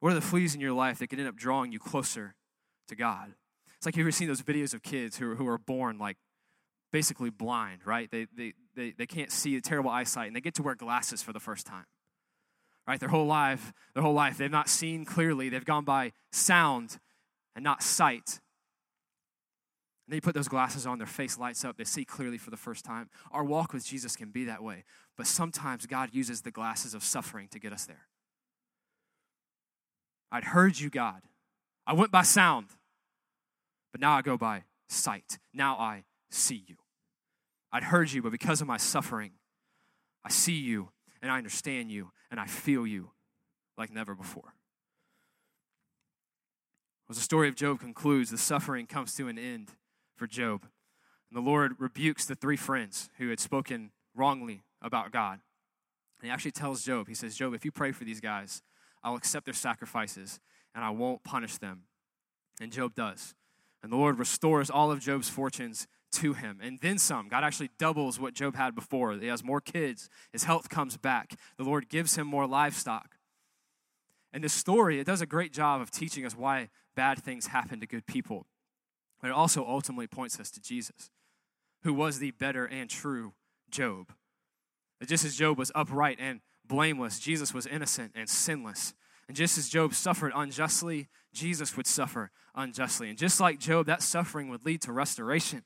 What 0.00 0.12
are 0.12 0.14
the 0.14 0.20
fleas 0.20 0.54
in 0.54 0.60
your 0.60 0.72
life 0.72 0.98
that 0.98 1.08
could 1.08 1.18
end 1.18 1.28
up 1.28 1.36
drawing 1.36 1.72
you 1.72 1.78
closer 1.78 2.36
to 2.88 2.96
God? 2.96 3.34
It's 3.76 3.84
like 3.84 3.96
you've 3.96 4.04
ever 4.04 4.12
seen 4.12 4.28
those 4.28 4.42
videos 4.42 4.74
of 4.74 4.82
kids 4.82 5.16
who, 5.16 5.34
who 5.34 5.46
are 5.48 5.58
born 5.58 5.98
like 5.98 6.16
basically 6.92 7.30
blind, 7.30 7.80
right? 7.84 8.08
They, 8.10 8.26
they, 8.36 8.52
they, 8.76 8.94
they 8.96 9.06
can't 9.06 9.32
see 9.32 9.56
a 9.56 9.60
terrible 9.60 9.90
eyesight 9.90 10.28
and 10.28 10.36
they 10.36 10.40
get 10.40 10.54
to 10.54 10.62
wear 10.62 10.76
glasses 10.76 11.22
for 11.22 11.32
the 11.32 11.40
first 11.40 11.66
time 11.66 11.86
right? 12.86 13.00
Their 13.00 13.08
whole 13.08 13.26
life, 13.26 13.72
their 13.94 14.02
whole 14.02 14.14
life, 14.14 14.38
they've 14.38 14.50
not 14.50 14.68
seen 14.68 15.04
clearly. 15.04 15.48
They've 15.48 15.64
gone 15.64 15.84
by 15.84 16.12
sound 16.30 16.98
and 17.54 17.62
not 17.62 17.82
sight. 17.82 18.40
And 20.06 20.12
And 20.12 20.18
they 20.18 20.20
put 20.20 20.34
those 20.34 20.48
glasses 20.48 20.86
on, 20.86 20.98
their 20.98 21.06
face 21.06 21.38
lights 21.38 21.64
up, 21.64 21.78
they 21.78 21.84
see 21.84 22.04
clearly 22.04 22.36
for 22.36 22.50
the 22.50 22.56
first 22.58 22.84
time. 22.84 23.08
Our 23.30 23.42
walk 23.42 23.72
with 23.72 23.86
Jesus 23.86 24.14
can 24.14 24.28
be 24.28 24.44
that 24.44 24.62
way, 24.62 24.84
but 25.16 25.26
sometimes 25.26 25.86
God 25.86 26.10
uses 26.12 26.42
the 26.42 26.50
glasses 26.50 26.92
of 26.92 27.02
suffering 27.02 27.48
to 27.48 27.58
get 27.58 27.72
us 27.72 27.86
there. 27.86 28.08
I'd 30.30 30.44
heard 30.44 30.78
you, 30.78 30.90
God. 30.90 31.22
I 31.86 31.94
went 31.94 32.10
by 32.10 32.24
sound, 32.24 32.66
but 33.90 34.02
now 34.02 34.12
I 34.12 34.20
go 34.20 34.36
by 34.36 34.64
sight. 34.90 35.38
Now 35.54 35.78
I 35.78 36.04
see 36.30 36.62
you. 36.66 36.76
I'd 37.72 37.84
heard 37.84 38.12
you, 38.12 38.20
but 38.20 38.32
because 38.32 38.60
of 38.60 38.66
my 38.66 38.76
suffering, 38.76 39.30
I 40.26 40.28
see 40.28 40.52
you 40.52 40.90
and 41.22 41.30
I 41.30 41.38
understand 41.38 41.90
you 41.90 42.10
and 42.30 42.38
I 42.38 42.46
feel 42.46 42.86
you 42.86 43.10
like 43.78 43.92
never 43.92 44.14
before. 44.14 44.54
As 47.08 47.16
the 47.16 47.22
story 47.22 47.48
of 47.48 47.54
Job 47.54 47.80
concludes, 47.80 48.30
the 48.30 48.38
suffering 48.38 48.86
comes 48.86 49.14
to 49.14 49.28
an 49.28 49.38
end 49.38 49.70
for 50.16 50.26
Job. 50.26 50.66
And 51.30 51.36
the 51.36 51.48
Lord 51.50 51.74
rebukes 51.78 52.24
the 52.26 52.34
three 52.34 52.56
friends 52.56 53.08
who 53.18 53.28
had 53.28 53.40
spoken 53.40 53.90
wrongly 54.14 54.62
about 54.80 55.12
God. 55.12 55.40
And 56.20 56.28
he 56.28 56.30
actually 56.30 56.52
tells 56.52 56.84
Job, 56.84 57.08
he 57.08 57.14
says, 57.14 57.36
Job, 57.36 57.54
if 57.54 57.64
you 57.64 57.72
pray 57.72 57.92
for 57.92 58.04
these 58.04 58.20
guys, 58.20 58.62
I'll 59.02 59.16
accept 59.16 59.46
their 59.46 59.54
sacrifices 59.54 60.40
and 60.74 60.84
I 60.84 60.90
won't 60.90 61.24
punish 61.24 61.58
them. 61.58 61.82
And 62.60 62.72
Job 62.72 62.94
does. 62.94 63.34
And 63.82 63.92
the 63.92 63.96
Lord 63.96 64.18
restores 64.18 64.70
all 64.70 64.90
of 64.92 65.00
Job's 65.00 65.28
fortunes 65.28 65.86
to 66.12 66.34
him. 66.34 66.60
And 66.62 66.78
then 66.80 66.98
some. 66.98 67.28
God 67.28 67.44
actually 67.44 67.70
doubles 67.78 68.20
what 68.20 68.34
Job 68.34 68.56
had 68.56 68.74
before. 68.74 69.14
He 69.14 69.26
has 69.26 69.44
more 69.44 69.60
kids. 69.60 70.08
His 70.32 70.44
health 70.44 70.68
comes 70.68 70.96
back. 70.96 71.34
The 71.56 71.64
Lord 71.64 71.88
gives 71.88 72.16
him 72.16 72.26
more 72.26 72.46
livestock. 72.46 73.16
And 74.32 74.42
this 74.42 74.52
story, 74.52 74.98
it 74.98 75.06
does 75.06 75.20
a 75.20 75.26
great 75.26 75.52
job 75.52 75.80
of 75.80 75.90
teaching 75.90 76.24
us 76.24 76.36
why 76.36 76.70
bad 76.94 77.22
things 77.22 77.48
happen 77.48 77.80
to 77.80 77.86
good 77.86 78.06
people. 78.06 78.46
But 79.20 79.28
it 79.28 79.34
also 79.34 79.64
ultimately 79.66 80.06
points 80.06 80.40
us 80.40 80.50
to 80.52 80.60
Jesus, 80.60 81.10
who 81.82 81.92
was 81.92 82.18
the 82.18 82.32
better 82.32 82.64
and 82.64 82.88
true 82.88 83.34
Job. 83.70 84.12
Just 85.06 85.24
as 85.24 85.36
Job 85.36 85.58
was 85.58 85.72
upright 85.74 86.18
and 86.20 86.40
blameless, 86.66 87.18
Jesus 87.18 87.52
was 87.52 87.66
innocent 87.66 88.12
and 88.14 88.28
sinless. 88.28 88.94
And 89.28 89.36
just 89.36 89.58
as 89.58 89.68
Job 89.68 89.94
suffered 89.94 90.32
unjustly, 90.34 91.08
Jesus 91.32 91.76
would 91.76 91.86
suffer 91.86 92.30
unjustly. 92.54 93.08
And 93.08 93.18
just 93.18 93.40
like 93.40 93.58
Job, 93.58 93.86
that 93.86 94.02
suffering 94.02 94.48
would 94.48 94.64
lead 94.64 94.82
to 94.82 94.92
restoration. 94.92 95.62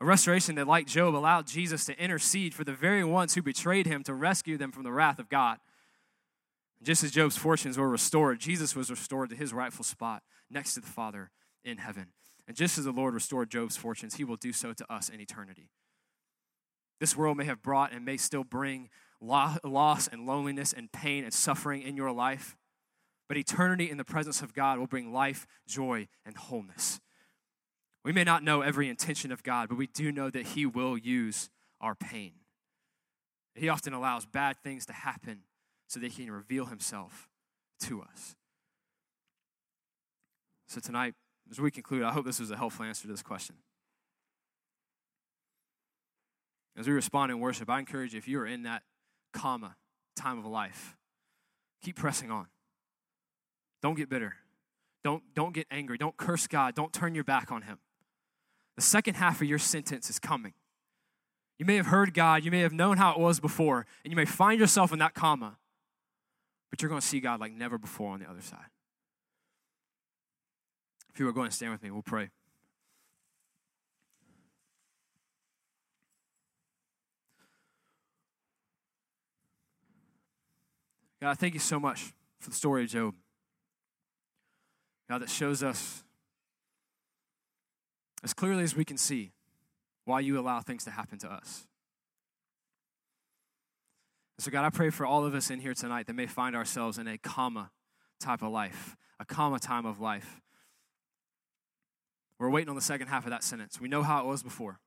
A 0.00 0.04
restoration 0.06 0.54
that, 0.54 0.66
like 0.66 0.86
Job, 0.86 1.14
allowed 1.14 1.46
Jesus 1.46 1.84
to 1.84 2.02
intercede 2.02 2.54
for 2.54 2.64
the 2.64 2.72
very 2.72 3.04
ones 3.04 3.34
who 3.34 3.42
betrayed 3.42 3.86
him 3.86 4.02
to 4.04 4.14
rescue 4.14 4.56
them 4.56 4.72
from 4.72 4.82
the 4.82 4.92
wrath 4.92 5.18
of 5.18 5.28
God. 5.28 5.58
Just 6.82 7.04
as 7.04 7.10
Job's 7.10 7.36
fortunes 7.36 7.76
were 7.76 7.90
restored, 7.90 8.40
Jesus 8.40 8.74
was 8.74 8.90
restored 8.90 9.28
to 9.28 9.36
his 9.36 9.52
rightful 9.52 9.84
spot 9.84 10.22
next 10.50 10.72
to 10.74 10.80
the 10.80 10.86
Father 10.86 11.30
in 11.62 11.76
heaven. 11.76 12.08
And 12.48 12.56
just 12.56 12.78
as 12.78 12.86
the 12.86 12.92
Lord 12.92 13.12
restored 13.12 13.50
Job's 13.50 13.76
fortunes, 13.76 14.14
he 14.14 14.24
will 14.24 14.36
do 14.36 14.52
so 14.52 14.72
to 14.72 14.92
us 14.92 15.10
in 15.10 15.20
eternity. 15.20 15.68
This 16.98 17.14
world 17.14 17.36
may 17.36 17.44
have 17.44 17.62
brought 17.62 17.92
and 17.92 18.04
may 18.04 18.16
still 18.16 18.44
bring 18.44 18.88
loss 19.20 20.08
and 20.08 20.24
loneliness 20.24 20.72
and 20.72 20.90
pain 20.90 21.24
and 21.24 21.34
suffering 21.34 21.82
in 21.82 21.94
your 21.94 22.10
life, 22.10 22.56
but 23.28 23.36
eternity 23.36 23.90
in 23.90 23.98
the 23.98 24.04
presence 24.04 24.40
of 24.40 24.54
God 24.54 24.78
will 24.78 24.86
bring 24.86 25.12
life, 25.12 25.46
joy, 25.68 26.08
and 26.24 26.36
wholeness. 26.36 27.00
We 28.04 28.12
may 28.12 28.24
not 28.24 28.42
know 28.42 28.62
every 28.62 28.88
intention 28.88 29.30
of 29.30 29.42
God, 29.42 29.68
but 29.68 29.76
we 29.76 29.86
do 29.86 30.10
know 30.10 30.30
that 30.30 30.46
He 30.46 30.64
will 30.64 30.96
use 30.96 31.50
our 31.80 31.94
pain. 31.94 32.32
He 33.54 33.68
often 33.68 33.92
allows 33.92 34.24
bad 34.26 34.56
things 34.62 34.86
to 34.86 34.92
happen 34.92 35.40
so 35.86 36.00
that 36.00 36.12
He 36.12 36.24
can 36.24 36.32
reveal 36.32 36.66
Himself 36.66 37.28
to 37.80 38.02
us. 38.02 38.36
So, 40.66 40.80
tonight, 40.80 41.14
as 41.50 41.60
we 41.60 41.70
conclude, 41.70 42.02
I 42.02 42.12
hope 42.12 42.24
this 42.24 42.40
was 42.40 42.50
a 42.50 42.56
helpful 42.56 42.84
answer 42.84 43.02
to 43.02 43.08
this 43.08 43.22
question. 43.22 43.56
As 46.78 46.86
we 46.86 46.94
respond 46.94 47.32
in 47.32 47.40
worship, 47.40 47.68
I 47.68 47.78
encourage 47.80 48.12
you, 48.14 48.18
if 48.18 48.28
you 48.28 48.38
are 48.40 48.46
in 48.46 48.62
that 48.62 48.82
comma 49.34 49.76
time 50.16 50.38
of 50.38 50.46
life, 50.46 50.96
keep 51.82 51.96
pressing 51.96 52.30
on. 52.30 52.46
Don't 53.82 53.96
get 53.96 54.08
bitter. 54.08 54.36
Don't, 55.02 55.22
don't 55.34 55.54
get 55.54 55.66
angry. 55.70 55.98
Don't 55.98 56.16
curse 56.16 56.46
God. 56.46 56.74
Don't 56.74 56.92
turn 56.92 57.14
your 57.14 57.24
back 57.24 57.50
on 57.50 57.62
Him. 57.62 57.78
The 58.76 58.82
second 58.82 59.14
half 59.14 59.40
of 59.40 59.48
your 59.48 59.58
sentence 59.58 60.08
is 60.08 60.18
coming. 60.18 60.54
You 61.58 61.66
may 61.66 61.76
have 61.76 61.86
heard 61.86 62.14
God, 62.14 62.44
you 62.44 62.50
may 62.50 62.60
have 62.60 62.72
known 62.72 62.96
how 62.96 63.12
it 63.12 63.18
was 63.18 63.38
before, 63.38 63.84
and 64.04 64.10
you 64.10 64.16
may 64.16 64.24
find 64.24 64.58
yourself 64.58 64.92
in 64.92 64.98
that 65.00 65.14
comma, 65.14 65.58
but 66.70 66.80
you're 66.80 66.88
going 66.88 67.00
to 67.00 67.06
see 67.06 67.20
God 67.20 67.40
like 67.40 67.52
never 67.52 67.76
before 67.76 68.12
on 68.12 68.20
the 68.20 68.30
other 68.30 68.40
side. 68.40 68.70
If 71.12 71.20
you 71.20 71.28
are 71.28 71.32
going 71.32 71.50
to 71.50 71.54
stand 71.54 71.72
with 71.72 71.82
me, 71.82 71.90
we'll 71.90 72.02
pray. 72.02 72.30
God, 81.20 81.38
thank 81.38 81.52
you 81.52 81.60
so 81.60 81.78
much 81.78 82.14
for 82.40 82.48
the 82.48 82.56
story 82.56 82.84
of 82.84 82.88
Job. 82.88 83.14
God, 85.10 85.20
that 85.20 85.28
shows 85.28 85.62
us 85.62 86.02
as 88.22 88.34
clearly 88.34 88.62
as 88.62 88.76
we 88.76 88.84
can 88.84 88.96
see 88.96 89.32
why 90.04 90.20
you 90.20 90.38
allow 90.38 90.60
things 90.60 90.84
to 90.84 90.90
happen 90.90 91.18
to 91.18 91.30
us. 91.30 91.66
so, 94.38 94.50
God, 94.50 94.64
I 94.64 94.70
pray 94.70 94.90
for 94.90 95.04
all 95.04 95.24
of 95.24 95.34
us 95.34 95.50
in 95.50 95.60
here 95.60 95.74
tonight 95.74 96.06
that 96.06 96.14
may 96.14 96.26
find 96.26 96.56
ourselves 96.56 96.98
in 96.98 97.06
a 97.06 97.18
comma 97.18 97.70
type 98.18 98.42
of 98.42 98.50
life, 98.50 98.96
a 99.18 99.24
comma 99.24 99.58
time 99.58 99.84
of 99.84 100.00
life. 100.00 100.40
We're 102.38 102.48
waiting 102.48 102.70
on 102.70 102.74
the 102.74 102.80
second 102.80 103.08
half 103.08 103.24
of 103.24 103.30
that 103.30 103.44
sentence. 103.44 103.80
We 103.80 103.88
know 103.88 104.02
how 104.02 104.20
it 104.20 104.26
was 104.26 104.42
before. 104.42 104.80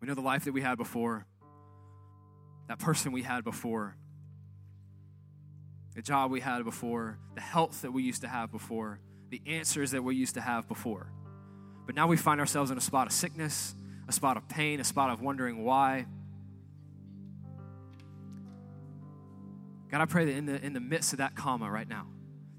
We 0.00 0.08
know 0.08 0.14
the 0.14 0.20
life 0.20 0.44
that 0.46 0.52
we 0.52 0.62
had 0.62 0.78
before, 0.78 1.26
that 2.66 2.80
person 2.80 3.12
we 3.12 3.22
had 3.22 3.44
before, 3.44 3.96
the 5.94 6.02
job 6.02 6.32
we 6.32 6.40
had 6.40 6.64
before, 6.64 7.18
the 7.36 7.40
health 7.40 7.82
that 7.82 7.92
we 7.92 8.02
used 8.02 8.22
to 8.22 8.28
have 8.28 8.50
before 8.50 8.98
the 9.32 9.40
answers 9.46 9.92
that 9.92 10.04
we 10.04 10.14
used 10.14 10.34
to 10.34 10.42
have 10.42 10.68
before. 10.68 11.10
But 11.86 11.94
now 11.94 12.06
we 12.06 12.18
find 12.18 12.38
ourselves 12.38 12.70
in 12.70 12.76
a 12.76 12.82
spot 12.82 13.06
of 13.06 13.14
sickness, 13.14 13.74
a 14.06 14.12
spot 14.12 14.36
of 14.36 14.46
pain, 14.46 14.78
a 14.78 14.84
spot 14.84 15.08
of 15.08 15.22
wondering 15.22 15.64
why. 15.64 16.04
God, 19.90 20.02
I 20.02 20.04
pray 20.04 20.26
that 20.26 20.32
in 20.32 20.44
the, 20.44 20.62
in 20.62 20.74
the 20.74 20.80
midst 20.80 21.14
of 21.14 21.18
that 21.18 21.34
comma 21.34 21.70
right 21.70 21.88
now, 21.88 22.06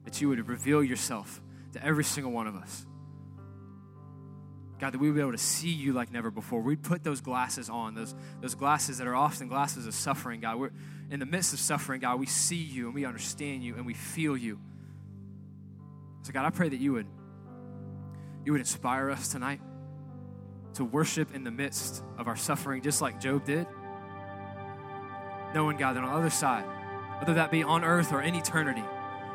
that 0.03 0.19
you 0.19 0.29
would 0.29 0.47
reveal 0.49 0.83
yourself 0.83 1.41
to 1.73 1.85
every 1.85 2.03
single 2.03 2.31
one 2.31 2.47
of 2.47 2.55
us. 2.55 2.87
God, 4.79 4.93
that 4.93 4.99
we 4.99 5.09
would 5.09 5.15
be 5.15 5.21
able 5.21 5.31
to 5.31 5.37
see 5.37 5.69
you 5.69 5.93
like 5.93 6.11
never 6.11 6.31
before. 6.31 6.59
We'd 6.61 6.81
put 6.81 7.03
those 7.03 7.21
glasses 7.21 7.69
on, 7.69 7.93
those, 7.93 8.15
those 8.41 8.55
glasses 8.55 8.97
that 8.97 9.05
are 9.05 9.15
often 9.15 9.47
glasses 9.47 9.85
of 9.85 9.93
suffering, 9.93 10.41
God. 10.41 10.57
We're 10.57 10.71
in 11.11 11.19
the 11.19 11.27
midst 11.27 11.53
of 11.53 11.59
suffering, 11.59 12.01
God, 12.01 12.19
we 12.19 12.25
see 12.25 12.55
you 12.55 12.87
and 12.87 12.95
we 12.95 13.05
understand 13.05 13.63
you 13.63 13.75
and 13.75 13.85
we 13.85 13.93
feel 13.93 14.35
you. 14.35 14.59
So, 16.23 16.31
God, 16.31 16.45
I 16.45 16.49
pray 16.51 16.69
that 16.69 16.79
you 16.79 16.93
would, 16.93 17.05
you 18.45 18.53
would 18.53 18.61
inspire 18.61 19.11
us 19.11 19.27
tonight 19.27 19.59
to 20.75 20.85
worship 20.85 21.35
in 21.35 21.43
the 21.43 21.51
midst 21.51 22.01
of 22.17 22.29
our 22.29 22.37
suffering, 22.37 22.81
just 22.81 23.01
like 23.01 23.19
Job 23.19 23.45
did. 23.45 23.67
Knowing, 25.53 25.75
God, 25.77 25.97
that 25.97 26.03
on 26.03 26.09
the 26.09 26.17
other 26.17 26.29
side, 26.29 26.63
whether 27.19 27.33
that 27.35 27.51
be 27.51 27.61
on 27.61 27.83
earth 27.83 28.13
or 28.13 28.21
in 28.21 28.35
eternity, 28.35 28.83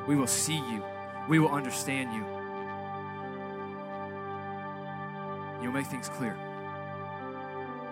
we 0.08 0.16
will 0.16 0.26
see 0.26 0.56
you, 0.56 0.82
we 1.28 1.38
will 1.38 1.50
understand 1.50 2.14
you. 2.14 2.24
You'll 5.62 5.72
make 5.72 5.86
things 5.86 6.08
clear. 6.08 6.36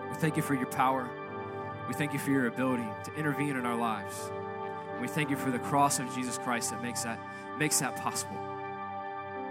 We 0.08 0.16
thank 0.16 0.38
you 0.38 0.42
for 0.42 0.54
your 0.54 0.66
power. 0.66 1.08
We 1.86 1.92
thank 1.92 2.14
you 2.14 2.18
for 2.18 2.30
your 2.30 2.46
ability 2.46 2.86
to 3.04 3.14
intervene 3.14 3.56
in 3.56 3.66
our 3.66 3.76
lives. 3.76 4.30
We 5.02 5.06
thank 5.06 5.28
you 5.28 5.36
for 5.36 5.50
the 5.50 5.58
cross 5.58 5.98
of 5.98 6.12
Jesus 6.14 6.38
Christ 6.38 6.70
that 6.70 6.82
makes 6.82 7.02
that, 7.02 7.20
makes 7.58 7.78
that 7.80 7.96
possible. 7.96 8.55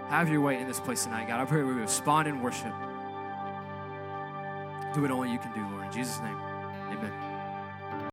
Have 0.08 0.28
your 0.28 0.40
way 0.40 0.60
in 0.60 0.68
this 0.68 0.78
place 0.78 1.04
tonight, 1.04 1.26
God. 1.26 1.40
I 1.40 1.44
pray 1.44 1.62
we 1.62 1.72
respond 1.72 2.28
in 2.28 2.40
worship. 2.40 2.72
Do 4.94 5.02
what 5.02 5.10
only 5.10 5.32
you 5.32 5.38
can 5.38 5.52
do, 5.52 5.66
Lord. 5.68 5.86
In 5.86 5.92
Jesus' 5.92 6.20
name. 6.20 6.38